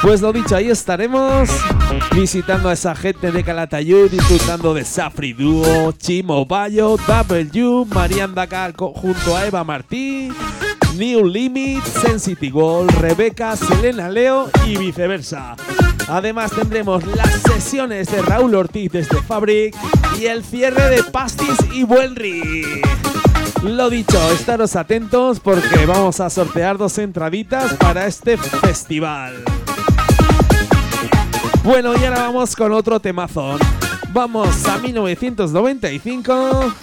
Pues 0.02 0.21
lo 0.21 0.34
dicho, 0.34 0.58
ahí 0.58 0.69
estaremos 0.69 1.50
visitando 2.13 2.67
a 2.67 2.73
esa 2.73 2.93
gente 2.93 3.32
de 3.32 3.43
Calatayud, 3.45 4.12
disfrutando 4.12 4.73
de 4.73 4.84
Safri 4.84 5.32
Duo, 5.32 5.93
Chimo 5.93 6.45
Bayo, 6.45 6.97
W, 6.97 7.86
Marian 7.93 8.36
Dacal 8.36 8.73
junto 8.76 9.38
a 9.38 9.47
Eva 9.47 9.63
Martí, 9.63 10.30
New 10.97 11.25
Limit, 11.25 11.83
Sensity 11.83 12.51
Wall, 12.51 12.88
Rebeca, 12.88 13.55
Selena 13.55 14.10
Leo 14.10 14.49
y 14.65 14.77
viceversa. 14.77 15.55
Además 16.07 16.51
tendremos 16.51 17.05
las 17.05 17.41
sesiones 17.41 18.10
de 18.12 18.21
Raúl 18.21 18.55
Ortiz 18.55 18.91
desde 18.91 19.21
Fabric 19.21 19.75
y 20.19 20.25
el 20.25 20.43
cierre 20.43 20.89
de 20.89 21.03
Pastis 21.03 21.57
y 21.73 21.83
Buenri. 21.83 22.81
Lo 23.63 23.89
dicho, 23.89 24.19
estaros 24.31 24.75
atentos 24.75 25.39
porque 25.39 25.86
vamos 25.86 26.19
a 26.19 26.29
sortear 26.29 26.77
dos 26.77 26.97
entraditas 26.97 27.73
para 27.75 28.07
este 28.07 28.38
festival. 28.38 29.43
Bueno, 31.63 31.93
y 31.95 32.05
ahora 32.05 32.21
vamos 32.21 32.55
con 32.55 32.71
otro 32.71 32.99
temazo. 32.99 33.57
Vamos 34.17 34.65
a 34.65 34.80
1995 34.80 36.73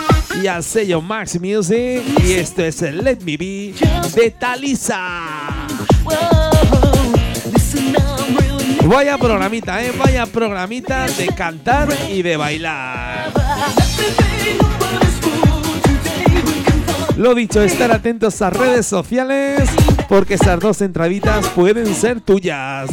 y 0.40 0.47
al 0.47 0.62
sello 0.62 1.03
Max 1.03 1.40
Music 1.40 2.01
y 2.25 2.35
esto 2.35 2.62
es 2.62 2.81
el 2.81 3.03
Let 3.03 3.25
Me 3.25 3.37
Be 3.37 3.75
de 4.14 4.31
Talisa. 4.31 5.66
Vaya 8.85 9.18
programita, 9.18 9.85
eh, 9.85 9.92
vaya 9.99 10.27
programita 10.27 11.09
de 11.09 11.27
cantar 11.27 11.88
y 12.09 12.23
de 12.23 12.37
bailar. 12.37 13.33
Lo 17.16 17.35
dicho, 17.35 17.62
estar 17.62 17.90
atentos 17.90 18.40
a 18.42 18.51
redes 18.51 18.87
sociales 18.87 19.68
porque 20.09 20.35
esas 20.35 20.61
dos 20.61 20.81
entraditas 20.83 21.49
pueden 21.49 21.97
ser 21.97 22.20
tuyas. 22.20 22.90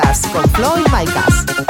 Remember 0.00 0.10
Noventas 0.10 0.26
con 0.32 0.48
Floyd 0.50 0.86
Micas. 0.92 1.69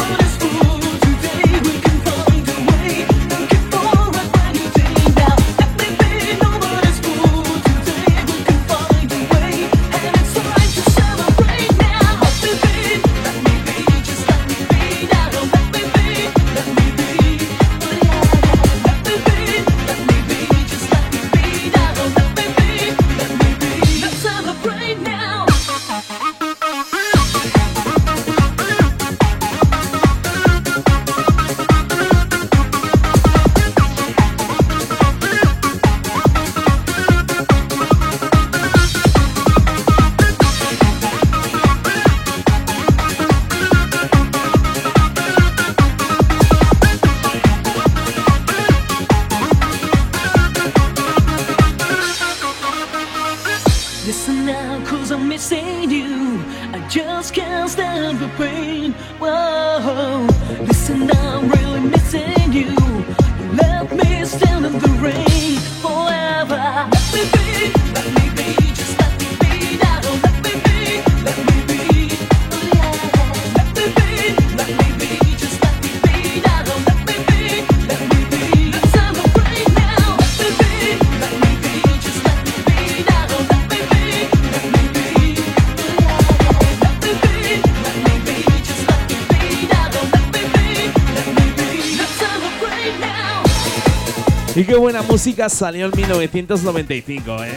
Buena 94.81 95.03
música 95.03 95.47
salió 95.47 95.85
en 95.85 95.91
1995, 95.95 97.43
¿eh? 97.43 97.55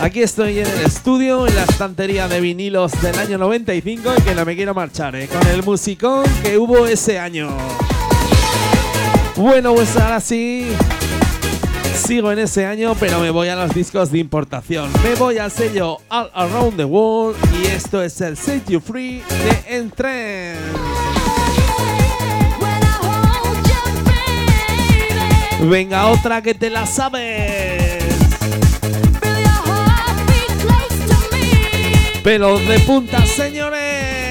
Aquí 0.00 0.22
estoy 0.22 0.58
en 0.58 0.66
el 0.66 0.80
estudio, 0.80 1.46
en 1.46 1.54
la 1.54 1.62
estantería 1.62 2.26
de 2.26 2.40
vinilos 2.40 3.00
del 3.00 3.16
año 3.16 3.38
95 3.38 4.10
y 4.18 4.22
que 4.22 4.34
no 4.34 4.44
me 4.44 4.56
quiero 4.56 4.74
marchar, 4.74 5.14
¿eh? 5.14 5.28
Con 5.28 5.46
el 5.46 5.62
musicón 5.62 6.24
que 6.42 6.58
hubo 6.58 6.88
ese 6.88 7.20
año. 7.20 7.48
Bueno, 9.36 9.72
pues 9.72 9.96
ahora 9.96 10.18
sí, 10.18 10.66
sigo 11.94 12.32
en 12.32 12.40
ese 12.40 12.66
año, 12.66 12.96
pero 12.98 13.20
me 13.20 13.30
voy 13.30 13.46
a 13.46 13.54
los 13.54 13.72
discos 13.72 14.10
de 14.10 14.18
importación. 14.18 14.90
Me 15.04 15.14
voy 15.14 15.38
al 15.38 15.52
sello 15.52 15.98
All 16.08 16.28
Around 16.34 16.76
the 16.76 16.84
World 16.84 17.36
y 17.62 17.66
esto 17.68 18.02
es 18.02 18.20
el 18.20 18.36
Set 18.36 18.68
You 18.68 18.80
Free 18.80 19.22
de 19.28 19.76
Entren. 19.76 20.91
Venga, 25.62 26.06
otra 26.08 26.42
que 26.42 26.54
te 26.54 26.70
la 26.70 26.86
sabes. 26.86 28.02
Pelos 32.24 32.66
de 32.66 32.78
punta, 32.80 33.24
señores. 33.26 34.21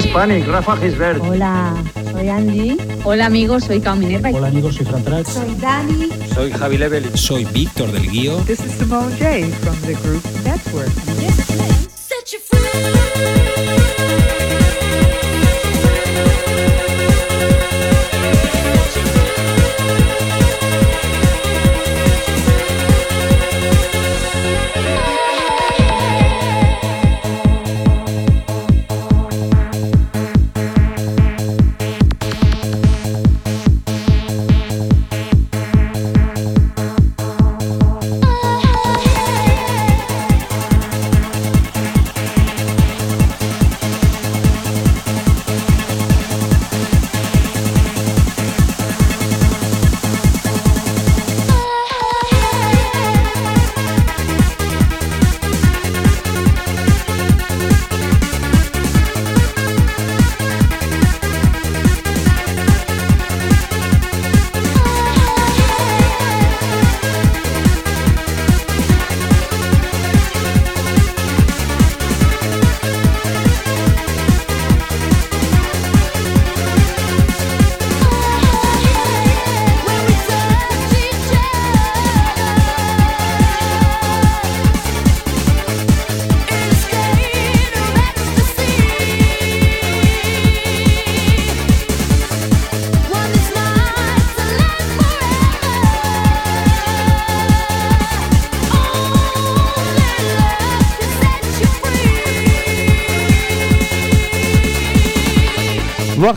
Soy 0.00 0.42
Rafa 0.42 0.76
Gisbert. 0.76 1.20
Hola, 1.20 1.74
soy 2.10 2.28
Angie. 2.28 2.76
Hola 3.04 3.26
amigos, 3.26 3.64
soy 3.64 3.80
Cao 3.80 3.96
Minerva. 3.96 4.30
Hola 4.30 4.48
amigos, 4.48 4.74
soy 4.74 4.86
Fran 4.86 5.04
Trat. 5.04 5.26
Soy 5.26 5.54
Dani. 5.60 6.08
Soy 6.34 6.50
Javi 6.50 6.78
Level. 6.78 7.16
Soy 7.16 7.44
Víctor 7.44 7.90
del 7.92 8.10
Guío. 8.10 8.36
This 8.46 8.60
is 8.60 8.72
Simone 8.72 9.14
J 9.18 9.44
from 9.62 9.80
the 9.82 9.94
group 9.94 10.24
Network. 10.44 11.73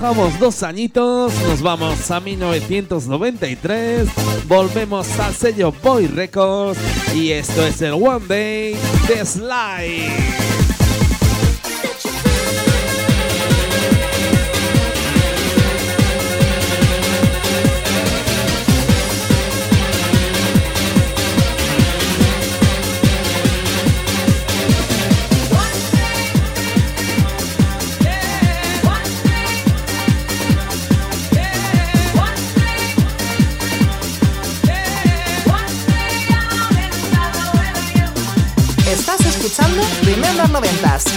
Bajamos 0.07 0.39
dos 0.39 0.63
añitos, 0.63 1.33
nos 1.41 1.61
vamos 1.61 2.11
a 2.11 2.21
1993, 2.21 4.07
volvemos 4.47 5.19
al 5.19 5.33
sello 5.33 5.73
Boy 5.83 6.07
Records 6.07 6.79
y 7.13 7.31
esto 7.31 7.67
es 7.67 7.81
el 7.81 7.91
One 7.91 8.25
Day 8.25 8.77
de 9.09 9.25
Sly. 9.25 10.36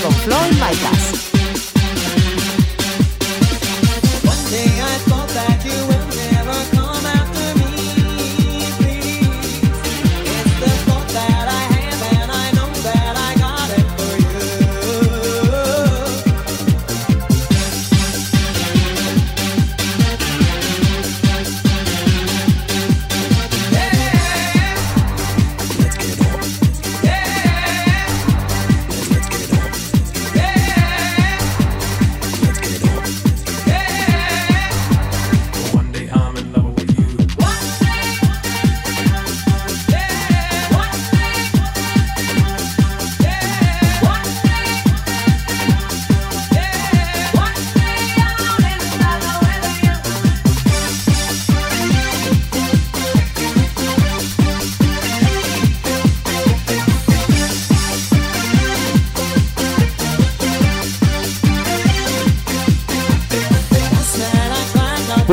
Con 0.03 0.13
Floyd 0.13 0.53
Micas. 0.53 1.20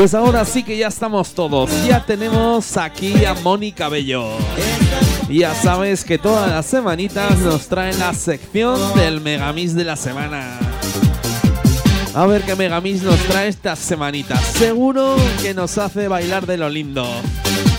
Pues 0.07 0.15
ahora 0.15 0.45
sí 0.45 0.63
que 0.63 0.77
ya 0.77 0.87
estamos 0.87 1.33
todos. 1.33 1.69
Ya 1.85 1.99
tenemos 2.05 2.77
aquí 2.77 3.25
a 3.25 3.33
Mónica 3.33 3.89
Bello. 3.89 4.29
Ya 5.29 5.53
sabes 5.53 6.05
que 6.05 6.17
todas 6.17 6.49
las 6.49 6.65
semanitas 6.65 7.37
nos 7.39 7.67
traen 7.67 7.99
la 7.99 8.13
sección 8.13 8.79
del 8.95 9.19
Megamix 9.19 9.75
de 9.75 9.83
la 9.83 9.97
semana. 9.97 10.59
A 12.13 12.25
ver 12.25 12.43
qué 12.43 12.55
Megamix 12.55 13.01
nos 13.01 13.19
trae 13.25 13.49
estas 13.49 13.79
semanitas. 13.79 14.39
Seguro 14.39 15.17
que 15.41 15.53
nos 15.53 15.77
hace 15.77 16.07
bailar 16.07 16.47
de 16.47 16.55
lo 16.55 16.69
lindo. 16.69 17.05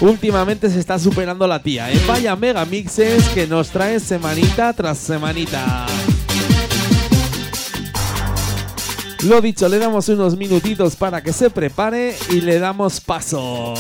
Últimamente 0.03 0.69
se 0.69 0.81
está 0.81 0.99
superando 0.99 1.47
la 1.47 1.63
tía, 1.63 1.91
¿eh? 1.91 1.99
Vaya 2.07 2.37
Megamixes 2.37 3.27
que 3.31 3.47
nos 3.47 3.71
trae 3.71 4.01
semanita 4.01 4.75
tras 4.75 4.99
semanita. 4.99 5.87
Lo 9.25 9.41
dicho, 9.41 9.69
le 9.69 9.79
damos 9.79 10.09
unos 10.09 10.37
minutitos 10.37 10.95
para 10.95 11.23
que 11.23 11.33
se 11.33 11.51
prepare 11.51 12.17
y 12.31 12.41
le 12.41 12.59
damos 12.59 13.01
paso. 13.01 13.75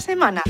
Semana. 0.00 0.42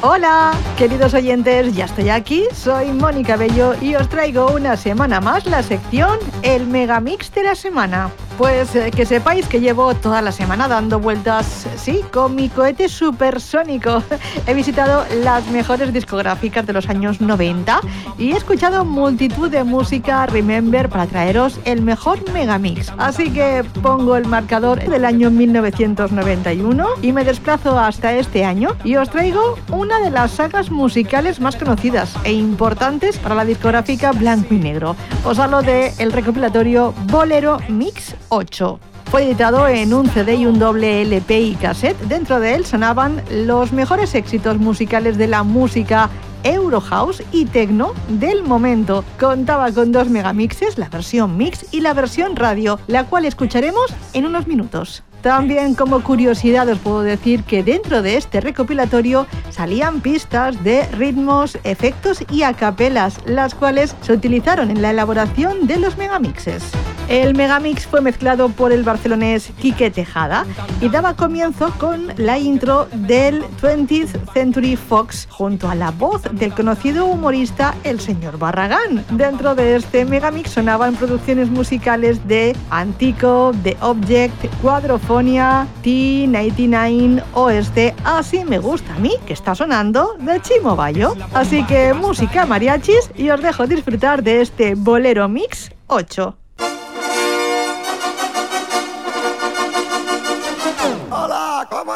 Hola, 0.00 0.52
queridos 0.76 1.12
oyentes, 1.12 1.74
ya 1.74 1.86
estoy 1.86 2.08
aquí, 2.08 2.44
soy 2.54 2.92
Mónica 2.92 3.36
Bello 3.36 3.74
y 3.80 3.96
os 3.96 4.08
traigo 4.08 4.52
una 4.52 4.76
semana 4.76 5.20
más 5.20 5.44
la 5.46 5.62
sección 5.62 6.18
El 6.42 6.66
Megamix 6.66 7.32
de 7.34 7.42
la 7.42 7.56
semana. 7.56 8.10
Pues 8.38 8.76
eh, 8.76 8.92
que 8.92 9.04
sepáis 9.04 9.48
que 9.48 9.58
llevo 9.60 9.94
toda 9.96 10.22
la 10.22 10.30
semana 10.30 10.68
dando 10.68 11.00
vueltas, 11.00 11.66
sí, 11.76 12.04
con 12.12 12.36
mi 12.36 12.48
cohete 12.48 12.88
supersónico. 12.88 14.00
He 14.46 14.54
visitado 14.54 15.04
las 15.22 15.44
mejores 15.48 15.92
discográficas 15.92 16.64
de 16.64 16.72
los 16.72 16.88
años 16.88 17.20
90 17.20 17.80
y 18.18 18.32
he 18.32 18.36
escuchado 18.36 18.84
multitud 18.84 19.50
de 19.50 19.64
música 19.64 20.26
Remember 20.26 20.88
para 20.88 21.06
traeros 21.06 21.58
el 21.64 21.82
mejor 21.82 22.18
Megamix. 22.32 22.92
Así 22.98 23.30
que 23.30 23.64
pongo 23.82 24.16
el 24.16 24.26
marcador 24.26 24.80
del 24.80 25.04
año 25.04 25.30
1991 25.30 26.86
y 27.00 27.12
me 27.12 27.24
desplazo 27.24 27.78
hasta 27.78 28.14
este 28.14 28.44
año 28.44 28.70
y 28.84 28.96
os 28.96 29.08
traigo 29.10 29.58
una 29.70 30.00
de 30.00 30.10
las 30.10 30.32
sagas 30.32 30.70
musicales 30.70 31.40
más 31.40 31.56
conocidas 31.56 32.14
e 32.24 32.32
importantes 32.32 33.18
para 33.18 33.34
la 33.34 33.44
discográfica 33.44 34.12
Blanco 34.12 34.54
y 34.54 34.58
Negro. 34.58 34.96
Os 35.24 35.38
hablo 35.38 35.62
de 35.62 35.92
el 35.98 36.12
recopilatorio 36.12 36.92
Bolero 37.06 37.58
Mix 37.68 38.16
8. 38.28 38.80
Fue 39.10 39.24
editado 39.24 39.66
en 39.66 39.94
un 39.94 40.06
CD 40.06 40.34
y 40.34 40.44
un 40.44 40.58
doble 40.58 41.00
LP 41.00 41.40
y 41.40 41.54
cassette. 41.54 41.98
Dentro 42.00 42.40
de 42.40 42.54
él 42.54 42.66
sonaban 42.66 43.22
los 43.30 43.72
mejores 43.72 44.14
éxitos 44.14 44.58
musicales 44.58 45.16
de 45.16 45.28
la 45.28 45.44
música 45.44 46.10
Eurohouse 46.44 47.22
y 47.32 47.46
Tecno 47.46 47.92
del 48.08 48.42
momento. 48.42 49.04
Contaba 49.18 49.72
con 49.72 49.92
dos 49.92 50.08
megamixes, 50.08 50.78
la 50.78 50.88
versión 50.88 51.36
mix 51.36 51.66
y 51.72 51.80
la 51.80 51.94
versión 51.94 52.36
radio, 52.36 52.78
la 52.86 53.04
cual 53.04 53.24
escucharemos 53.24 53.94
en 54.12 54.26
unos 54.26 54.46
minutos. 54.46 55.02
También 55.22 55.74
como 55.74 56.02
curiosidad 56.02 56.68
os 56.68 56.78
puedo 56.78 57.02
decir 57.02 57.42
que 57.42 57.64
dentro 57.64 58.02
de 58.02 58.16
este 58.16 58.40
recopilatorio 58.40 59.26
salían 59.50 60.00
pistas 60.00 60.62
de 60.62 60.86
ritmos, 60.92 61.58
efectos 61.64 62.24
y 62.30 62.44
acapelas, 62.44 63.18
las 63.26 63.54
cuales 63.54 63.96
se 64.00 64.12
utilizaron 64.12 64.70
en 64.70 64.80
la 64.80 64.90
elaboración 64.90 65.66
de 65.66 65.78
los 65.78 65.96
megamixes. 65.96 66.62
El 67.08 67.34
megamix 67.34 67.86
fue 67.86 68.02
mezclado 68.02 68.50
por 68.50 68.70
el 68.70 68.82
barcelonés 68.82 69.50
Quique 69.58 69.90
Tejada 69.90 70.44
y 70.82 70.90
daba 70.90 71.14
comienzo 71.14 71.72
con 71.78 72.12
la 72.18 72.38
intro 72.38 72.86
del 72.92 73.44
20th 73.62 74.32
Century 74.34 74.76
Fox 74.76 75.26
junto 75.30 75.70
a 75.70 75.74
la 75.74 75.90
voz 75.90 76.22
del 76.32 76.52
conocido 76.52 77.06
humorista 77.06 77.74
el 77.82 77.98
señor 77.98 78.38
Barragán. 78.38 79.06
Dentro 79.12 79.54
de 79.54 79.76
este 79.76 80.04
megamix 80.04 80.50
sonaban 80.50 80.96
producciones 80.96 81.48
musicales 81.48 82.28
de 82.28 82.54
Antico, 82.68 83.52
The 83.62 83.78
Object, 83.80 84.44
Cuadrofonia, 84.60 85.66
T99, 85.82 87.22
Oeste, 87.32 87.94
así 88.04 88.44
me 88.44 88.58
gusta 88.58 88.94
a 88.94 88.98
mí 88.98 89.12
que 89.26 89.32
está 89.32 89.54
sonando 89.54 90.14
de 90.18 90.42
Chimo 90.42 90.76
Bayo. 90.76 91.14
Así 91.32 91.64
que 91.64 91.94
música 91.94 92.44
mariachis 92.44 93.10
y 93.16 93.30
os 93.30 93.40
dejo 93.40 93.66
disfrutar 93.66 94.22
de 94.22 94.42
este 94.42 94.74
Bolero 94.74 95.26
Mix 95.26 95.70
8. 95.86 96.36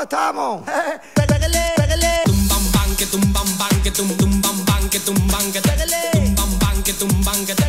Hola, 0.03 0.09
¿cómo 0.09 0.63
estamos? 0.63 0.63
What's 7.45 7.62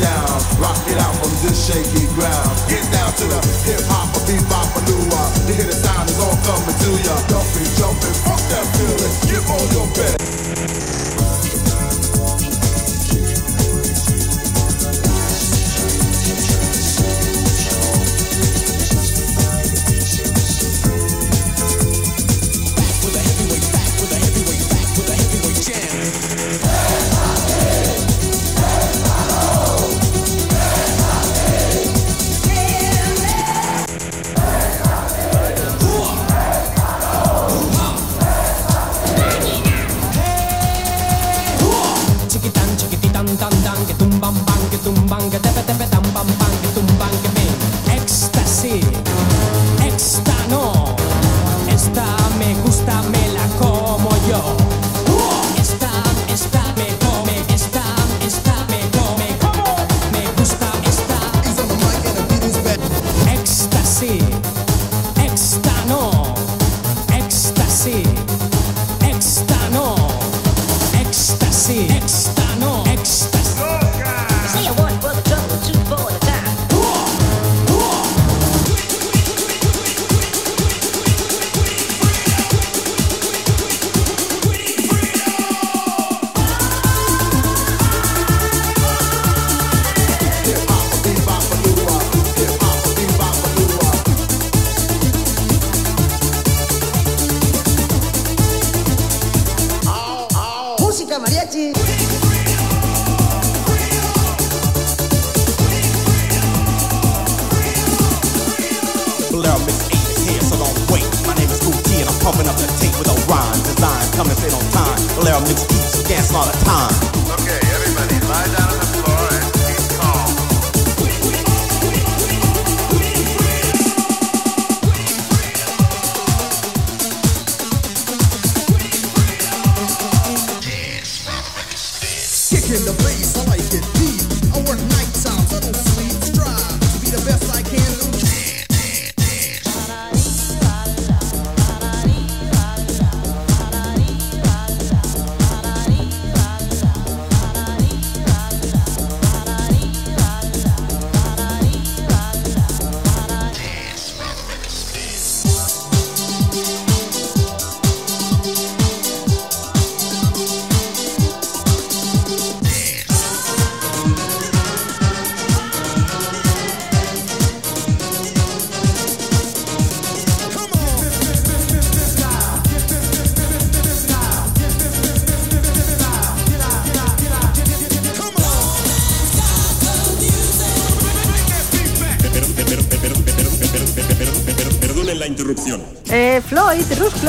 down, 0.00 0.38
rock 0.62 0.78
it 0.86 0.98
out 0.98 1.14
from 1.18 1.32
this 1.42 1.58
shaky 1.66 2.06
ground. 2.14 2.54
Get 2.70 2.86
down 2.90 3.10
to 3.18 3.24
the 3.26 3.40
hip 3.66 3.82
hop, 3.90 4.14
a 4.14 4.20
bebop, 4.26 4.70
a 4.78 4.80
new 4.86 5.02
You 5.50 5.54
hear 5.58 5.66
the 5.66 5.74
sound 5.74 6.08
is 6.08 6.18
all 6.22 6.38
coming 6.46 6.76
to 6.78 6.90
ya. 7.02 7.14
Jumping, 7.28 7.70
jumping, 7.78 8.16
fuck 8.22 8.42
that 8.50 8.77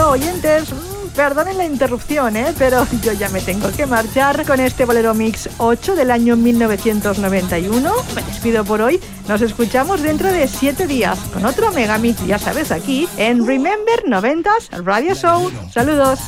Oyentes, 0.10 0.72
mm, 0.72 1.10
perdonen 1.16 1.58
la 1.58 1.66
interrupción, 1.66 2.36
¿eh? 2.36 2.54
pero 2.58 2.88
yo 3.04 3.14
ya 3.14 3.30
me 3.30 3.42
tengo 3.42 3.72
que 3.72 3.86
marchar 3.86 4.46
con 4.46 4.60
este 4.60 4.86
Bolero 4.86 5.14
Mix 5.14 5.50
8 5.58 5.96
del 5.96 6.10
año 6.10 6.36
1991. 6.36 7.92
Me 8.16 8.24
despido 8.24 8.66
por 8.66 8.82
hoy. 8.82 9.00
Nos 9.28 9.42
escuchamos 9.42 10.02
dentro 10.02 10.32
de 10.32 10.48
7 10.48 10.88
días 10.88 11.20
con 11.32 11.46
otro 11.46 11.72
Megamix, 11.72 12.26
ya 12.26 12.40
sabes, 12.40 12.72
aquí 12.72 13.08
en 13.18 13.46
Remember 13.46 14.04
90s 14.06 14.84
Radio 14.84 15.14
Show. 15.14 15.52
Saludos. 15.72 16.20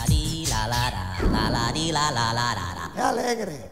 ¡Qué 2.94 3.02
alegre! 3.02 3.72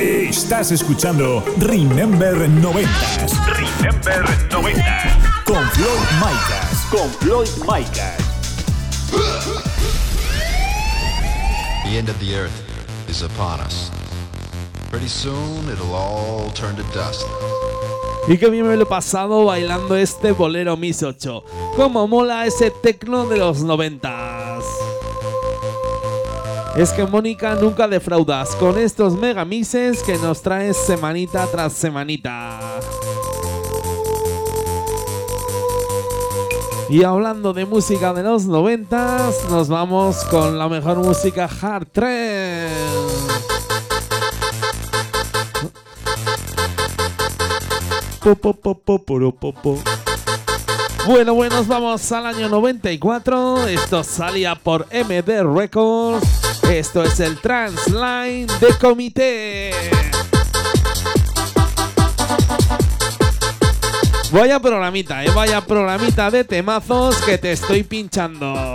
Estás 0.00 0.72
escuchando 0.72 1.42
Remember 1.58 2.34
90s. 2.34 3.32
Remember 3.46 4.24
90s. 4.50 5.44
Con 5.44 5.64
Floyd 5.70 6.06
Micas. 6.20 6.86
Con 6.90 7.10
Floyd 7.20 7.48
Micas. 7.62 8.25
The 11.96 12.00
end 12.00 12.10
of 12.10 12.20
the 12.20 12.36
earth 12.36 13.08
is 13.08 13.22
upon 13.22 13.58
us. 13.60 13.90
Pretty 14.90 15.08
soon 15.08 15.66
it'll 15.72 15.94
all 15.94 16.50
turn 16.50 16.76
to 16.76 16.82
dust. 16.92 17.26
Y 18.28 18.36
que 18.36 18.50
bien 18.50 18.68
me 18.68 18.76
lo 18.76 18.82
he 18.82 18.86
pasado 18.86 19.46
bailando 19.46 19.96
este 19.96 20.32
bolero 20.32 20.76
Miss 20.76 21.02
8. 21.02 21.42
Como 21.74 22.06
mola 22.06 22.44
ese 22.44 22.70
tecno 22.70 23.24
de 23.24 23.38
los 23.38 23.64
90s. 23.64 24.62
Es 26.76 26.92
que 26.92 27.06
Mónica 27.06 27.54
nunca 27.54 27.88
defraudas 27.88 28.54
con 28.56 28.76
estos 28.76 29.14
megamixes 29.14 30.02
que 30.02 30.18
nos 30.18 30.42
traes 30.42 30.76
semanita 30.76 31.46
tras 31.46 31.72
semanita. 31.72 32.60
Y 36.88 37.02
hablando 37.02 37.52
de 37.52 37.64
música 37.64 38.14
de 38.14 38.22
los 38.22 38.46
90s, 38.46 39.48
nos 39.50 39.68
vamos 39.68 40.24
con 40.30 40.56
la 40.56 40.68
mejor 40.68 40.98
música 40.98 41.48
hard 41.60 41.88
po. 49.52 49.78
Bueno, 51.06 51.34
bueno, 51.34 51.56
nos 51.56 51.68
vamos 51.68 52.10
al 52.12 52.26
año 52.26 52.48
94. 52.48 53.66
Esto 53.66 54.04
salía 54.04 54.54
por 54.54 54.86
MD 54.86 55.42
Records. 55.42 56.62
Esto 56.70 57.02
es 57.02 57.18
el 57.20 57.40
Transline 57.40 58.46
de 58.60 58.78
Comité. 58.80 59.70
Vaya 64.32 64.58
programita, 64.60 65.24
eh, 65.24 65.30
vaya 65.30 65.60
programita 65.60 66.30
de 66.30 66.42
temazos 66.44 67.16
que 67.18 67.38
te 67.38 67.52
estoy 67.52 67.84
pinchando. 67.84 68.74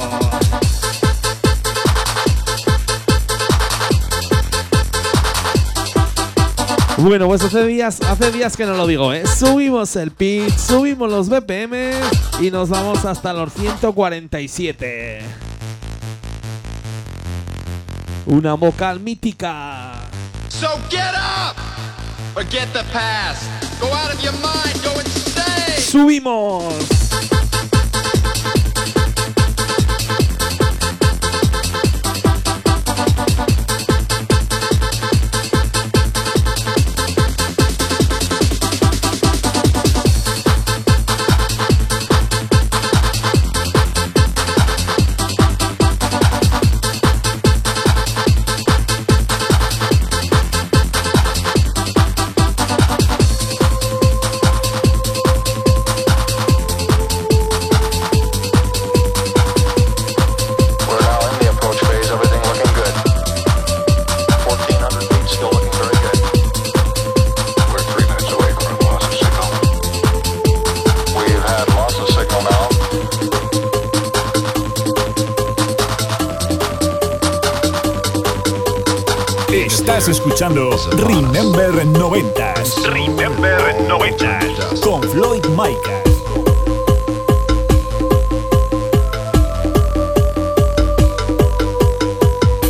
Bueno, 6.98 7.28
pues 7.28 7.42
hace 7.44 7.66
días, 7.66 8.00
hace 8.02 8.32
días 8.32 8.56
que 8.56 8.66
no 8.66 8.76
lo 8.76 8.88
digo, 8.88 9.12
¿eh? 9.12 9.24
Subimos 9.26 9.96
el 9.96 10.12
pitch, 10.12 10.56
subimos 10.56 11.10
los 11.10 11.30
BPM 11.30 11.92
y 12.40 12.52
nos 12.52 12.70
vamos 12.70 13.04
hasta 13.06 13.34
los 13.34 13.52
147. 13.54 15.22
Una 18.28 18.54
vocal 18.54 19.00
mítica. 19.00 19.94
So 20.48 20.68
get 20.90 21.16
up! 21.16 21.56
Forget 22.34 22.72
the 22.72 22.84
past. 22.94 23.44
Go 23.82 23.88
out 23.88 24.14
of 24.14 24.24
your 24.24 24.34
mind. 24.34 24.82
Go 24.84 24.92
insane. 25.00 25.31
Subimos. 25.92 27.31
Estás 79.52 80.08
escuchando 80.08 80.70
Remember 80.96 81.74
90s. 81.86 82.86
Remember 82.86 83.76
90s. 83.86 84.80
Con 84.80 85.04
Floyd 85.04 85.46
Micas. 85.48 86.08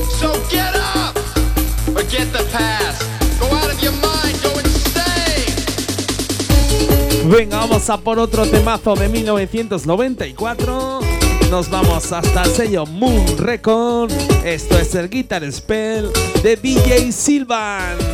So 0.09 0.33
get 0.49 0.73
up! 0.75 1.15
Forget 1.93 2.31
the 2.31 2.43
past. 2.51 3.03
Go 3.39 3.45
out 3.55 3.69
of 3.71 3.79
your 3.83 3.93
mind. 3.93 4.41
Go 4.41 4.57
insane. 4.59 5.53
Venga, 7.29 7.57
vamos 7.57 7.87
a 7.91 7.97
por 7.97 8.17
otro 8.17 8.47
temazo 8.47 8.95
de 8.95 9.07
1994. 9.07 11.10
Nos 11.51 11.69
vamos 11.69 12.13
hasta 12.13 12.43
el 12.43 12.49
sello 12.49 12.85
Moon 12.85 13.37
Record. 13.37 14.09
Esto 14.45 14.79
es 14.79 14.95
el 14.95 15.09
Guitar 15.09 15.43
Spell 15.51 16.09
de 16.41 16.55
DJ 16.55 17.11
Silvan. 17.11 18.10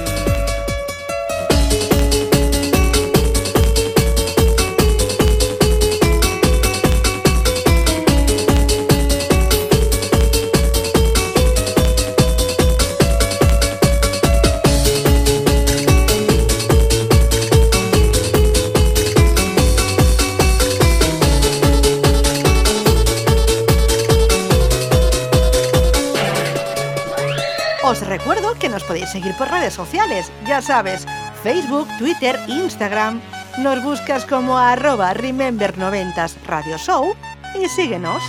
Podéis 28.97 29.11
seguir 29.11 29.35
por 29.35 29.47
redes 29.51 29.75
sociales, 29.75 30.31
ya 30.47 30.59
sabes, 30.59 31.05
Facebook, 31.43 31.87
Twitter, 31.99 32.39
Instagram. 32.47 33.21
Nos 33.59 33.83
buscas 33.83 34.25
como 34.25 34.57
arroba 34.57 35.13
Remember90s 35.13 36.33
Radio 36.47 36.79
Show 36.79 37.15
y 37.53 37.69
síguenos. 37.69 38.23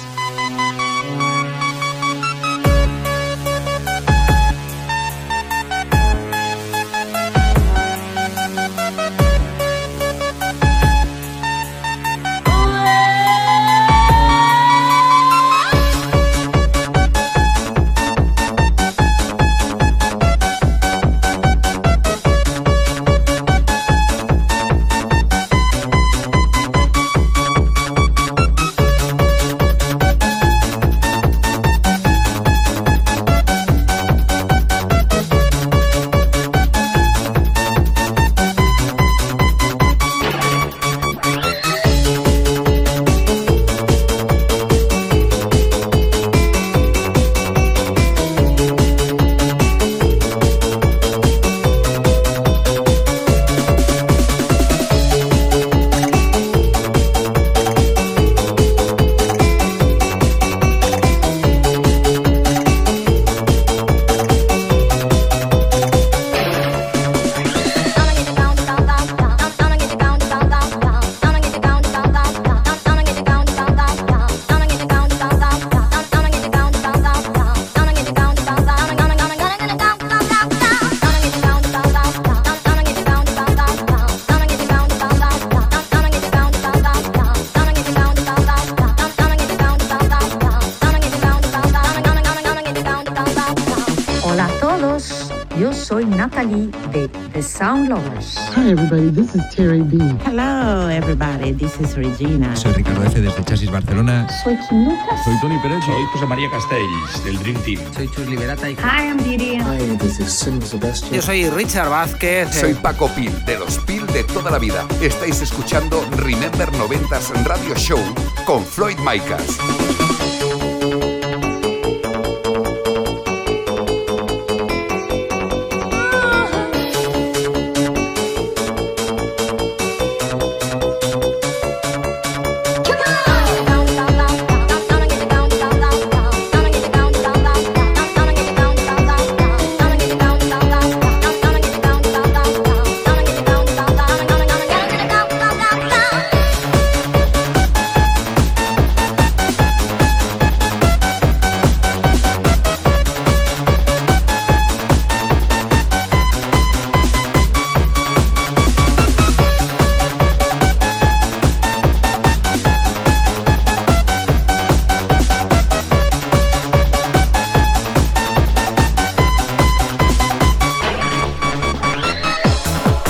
This 99.32 99.42
is 99.42 99.54
Terry 99.54 99.82
B. 99.82 99.98
Hello, 100.24 100.88
everybody. 100.88 101.52
This 101.52 101.78
is 101.80 101.96
Regina. 101.96 102.54
Soy 102.56 102.72
Ricardo 102.72 103.02
F. 103.04 103.20
desde 103.20 103.44
Chasis 103.44 103.70
Barcelona. 103.70 104.26
Soy 104.42 104.56
Kim 104.68 104.84
Lucas. 104.84 105.24
Soy 105.24 105.34
Tony 105.40 105.58
Pérez. 105.62 105.84
Soy 105.84 106.04
José 106.12 106.26
María 106.26 106.50
Castells, 106.50 107.24
del 107.24 107.38
Dream 107.38 107.60
Team. 107.62 107.80
Soy 107.94 108.08
Chus 108.08 108.26
Liberata 108.26 108.70
y... 108.70 108.74
Hi, 108.76 109.08
I'm 109.08 109.18
Didi. 109.18 109.56
Hi, 109.56 109.96
this 109.98 110.20
is 110.20 110.32
Sim 110.32 110.60
Sebastian. 110.62 111.14
Yo 111.14 111.22
soy 111.22 111.48
Richard 111.50 111.88
Vázquez. 111.88 112.54
Soy 112.54 112.74
Paco 112.74 113.08
Pil, 113.08 113.32
de 113.44 113.58
los 113.58 113.78
Pil 113.80 114.06
de 114.08 114.24
toda 114.24 114.50
la 114.50 114.58
vida. 114.58 114.86
Estáis 115.00 115.40
escuchando 115.42 116.04
Remember 116.16 116.70
90s 116.72 117.44
Radio 117.44 117.74
Show 117.74 118.00
con 118.46 118.64
Floyd 118.64 118.96
Micas. 118.98 119.58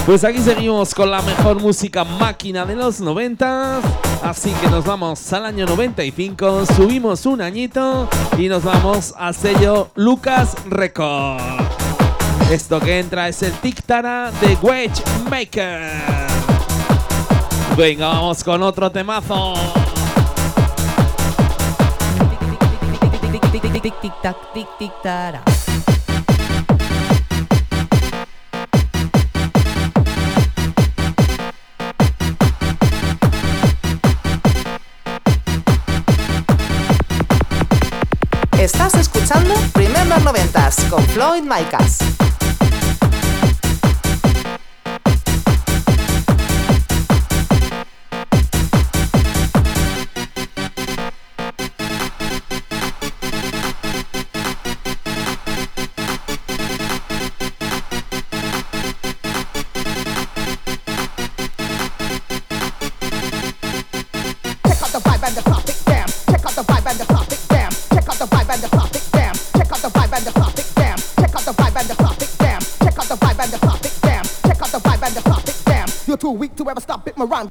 Pues 0.08 0.24
aquí 0.24 0.38
seguimos 0.38 0.94
con 0.94 1.10
la 1.10 1.20
mejor 1.20 1.60
música 1.60 2.02
máquina 2.02 2.64
de 2.64 2.74
los 2.74 2.98
90. 2.98 3.78
Así 4.22 4.50
que 4.52 4.68
nos 4.68 4.86
vamos 4.86 5.30
al 5.34 5.44
año 5.44 5.66
95, 5.66 6.64
subimos 6.64 7.26
un 7.26 7.42
añito 7.42 8.08
y 8.38 8.48
nos 8.48 8.64
vamos 8.64 9.12
al 9.18 9.34
sello 9.34 9.90
Lucas 9.96 10.56
Record. 10.64 11.60
Esto 12.50 12.80
que 12.80 13.00
entra 13.00 13.28
es 13.28 13.42
el 13.42 13.52
Tic 13.52 13.82
Tara 13.82 14.32
de 14.40 14.56
Wedge 14.62 15.02
Maker. 15.28 15.92
Venga, 17.76 18.08
vamos 18.08 18.42
con 18.42 18.62
otro 18.62 18.90
temazo. 18.90 19.52
Tic, 23.52 24.00
tic, 24.78 24.92
Estás 38.68 38.92
escuchando 38.96 39.54
Remember 39.72 40.20
90s 40.20 40.90
con 40.90 41.02
Floyd 41.08 41.42
Micas. 41.42 42.00
Bit 77.04 77.16
my 77.16 77.24
rhyme. 77.24 77.48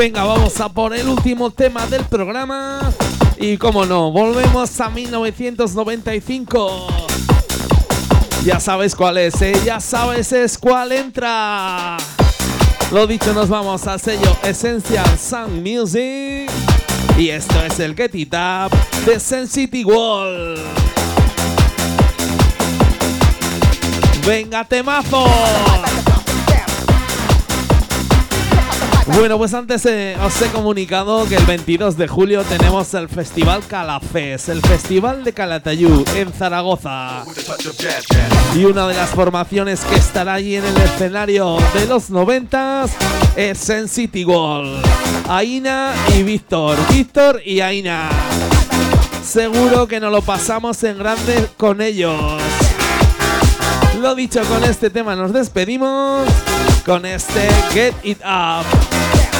Venga, 0.00 0.24
vamos 0.24 0.58
a 0.62 0.70
por 0.70 0.96
el 0.96 1.06
último 1.10 1.50
tema 1.50 1.84
del 1.84 2.06
programa. 2.06 2.80
Y 3.36 3.58
como 3.58 3.84
no, 3.84 4.10
volvemos 4.10 4.80
a 4.80 4.88
1995. 4.88 6.86
Ya 8.42 8.58
sabes 8.60 8.94
cuál 8.94 9.18
es, 9.18 9.42
¿eh? 9.42 9.52
Ya 9.62 9.78
sabes 9.78 10.32
es 10.32 10.56
cuál 10.56 10.92
entra. 10.92 11.98
Lo 12.90 13.06
dicho, 13.06 13.34
nos 13.34 13.50
vamos 13.50 13.86
al 13.86 14.00
sello 14.00 14.34
Essential 14.42 15.18
Sound 15.18 15.60
Music. 15.60 16.50
Y 17.18 17.28
esto 17.28 17.62
es 17.62 17.78
el 17.78 17.94
Get 17.94 18.14
It 18.14 18.32
Up 18.32 18.74
de 19.04 19.20
Sensity 19.20 19.84
Wall. 19.84 20.56
Venga, 24.26 24.64
temazo. 24.64 25.26
Bueno, 29.14 29.38
pues 29.38 29.54
antes 29.54 29.84
eh, 29.86 30.16
os 30.24 30.40
he 30.40 30.46
comunicado 30.48 31.26
que 31.26 31.36
el 31.36 31.44
22 31.44 31.96
de 31.96 32.06
julio 32.06 32.42
tenemos 32.44 32.94
el 32.94 33.08
Festival 33.08 33.62
Calafés, 33.66 34.48
el 34.48 34.60
Festival 34.62 35.24
de 35.24 35.32
Calatayud 35.32 36.08
en 36.16 36.32
Zaragoza. 36.32 37.24
Y 38.54 38.64
una 38.64 38.86
de 38.86 38.94
las 38.94 39.10
formaciones 39.10 39.80
que 39.80 39.96
estará 39.96 40.34
allí 40.34 40.56
en 40.56 40.64
el 40.64 40.76
escenario 40.78 41.58
de 41.74 41.86
los 41.86 42.10
90 42.10 42.86
es 43.36 43.58
Sensity 43.58 44.24
Wall. 44.24 44.80
Aina 45.28 45.92
y 46.16 46.22
Víctor. 46.22 46.76
Víctor 46.90 47.42
y 47.44 47.60
Aina. 47.60 48.08
Seguro 49.24 49.86
que 49.86 50.00
nos 50.00 50.12
lo 50.12 50.22
pasamos 50.22 50.82
en 50.84 50.98
grande 50.98 51.48
con 51.56 51.80
ellos. 51.80 52.40
Lo 54.00 54.14
dicho, 54.14 54.40
con 54.44 54.64
este 54.64 54.88
tema 54.88 55.14
nos 55.14 55.32
despedimos. 55.32 56.26
Con 56.86 57.04
este 57.04 57.48
Get 57.72 57.94
It 58.02 58.18
Up. 58.24 58.89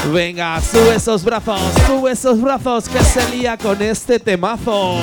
Venga, 0.09 0.61
sube 0.63 0.95
esos 0.95 1.23
brazos, 1.23 1.61
sube 1.87 2.13
esos 2.13 2.41
brazos 2.41 2.89
que 2.89 3.01
se 3.05 3.29
lía 3.37 3.57
con 3.57 3.81
este 3.83 4.19
temazo. 4.19 4.97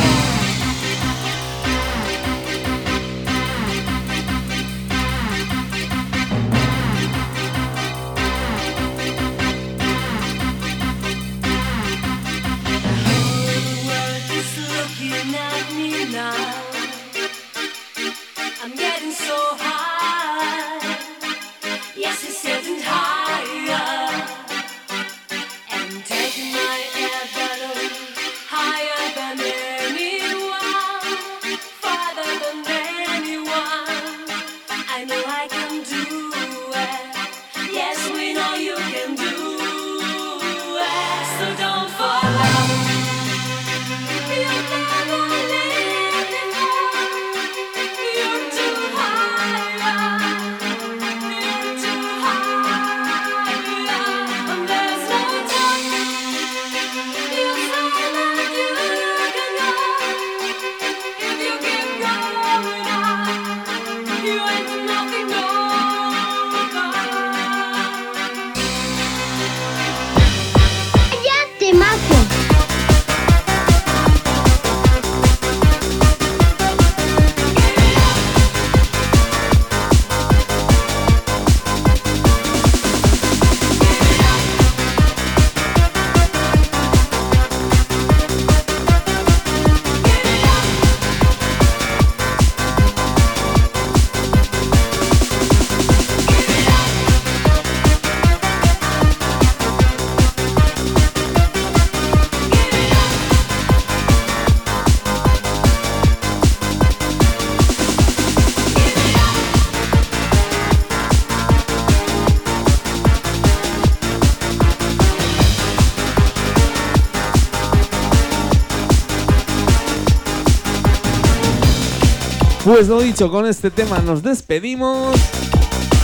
Pues 122.78 122.90
lo 122.90 123.02
dicho, 123.02 123.32
con 123.32 123.48
este 123.48 123.72
tema 123.72 123.98
nos 124.06 124.22
despedimos. 124.22 125.20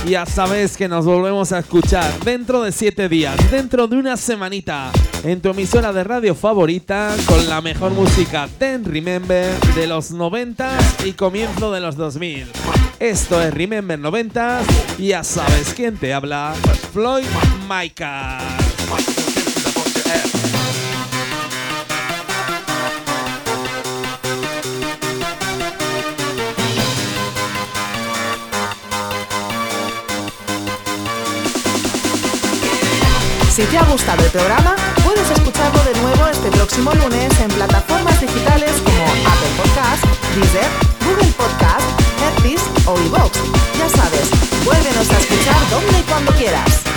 Ya 0.08 0.26
sabes 0.26 0.76
que 0.76 0.88
nos 0.88 1.06
volvemos 1.06 1.52
a 1.52 1.60
escuchar 1.60 2.12
dentro 2.22 2.64
de 2.64 2.72
7 2.72 3.08
días, 3.10 3.36
dentro 3.52 3.88
de 3.88 3.96
una 3.96 4.18
semanita, 4.18 4.92
en 5.24 5.40
tu 5.40 5.50
emisora 5.50 5.94
de 5.94 6.04
radio 6.04 6.34
favorita, 6.34 7.16
con 7.28 7.48
la 7.48 7.62
mejor 7.62 7.92
música 7.92 8.50
Ten 8.58 8.86
Remember 8.86 9.54
de 9.76 9.86
los 9.86 10.10
90 10.10 10.76
y 11.06 11.12
comienzo 11.12 11.72
de 11.72 11.80
los 11.80 11.96
2000. 11.96 12.48
Esto 13.00 13.40
es 13.40 13.54
Remember 13.54 14.00
90 14.00 14.62
y 14.98 15.10
ya 15.10 15.24
sabes 15.24 15.76
quién 15.76 15.96
te 15.98 16.12
habla, 16.12 16.56
Floyd 16.92 17.28
Micah. 17.70 18.40
Si 33.54 33.62
te 33.66 33.78
ha 33.78 33.84
gustado 33.84 34.24
el 34.26 34.32
programa, 34.32 34.76
puedes 35.04 35.30
escucharlo 35.30 35.84
de 35.84 35.94
nuevo 36.02 36.28
este 36.28 36.50
próximo 36.50 36.92
lunes 36.92 37.40
en 37.40 37.50
plataformas 37.50 38.20
digitales 38.20 38.72
como 38.84 39.04
Apple 39.04 39.54
Podcast, 39.58 40.04
Deezer, 40.34 40.66
Google 41.06 41.32
Podcast, 41.38 41.86
Heartbeat 42.20 42.88
o 42.88 43.00
iVoox. 43.00 43.38
Ya 43.78 43.90
sabes, 43.90 44.32
vuélvenos 44.66 45.08
a 45.08 45.20
escuchar 45.20 45.70
donde 45.70 46.00
y 46.00 46.02
cuando 46.02 46.32
quieras. 46.32 46.93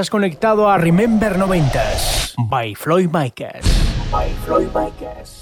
Estás 0.00 0.08
conectado 0.08 0.70
a 0.70 0.78
Remember 0.78 1.36
90s 1.36 2.32
by 2.48 2.74
Floyd 2.74 3.10
Micas. 3.12 3.66
By 4.10 4.30
Floyd 4.46 4.70
Micas. 4.72 5.39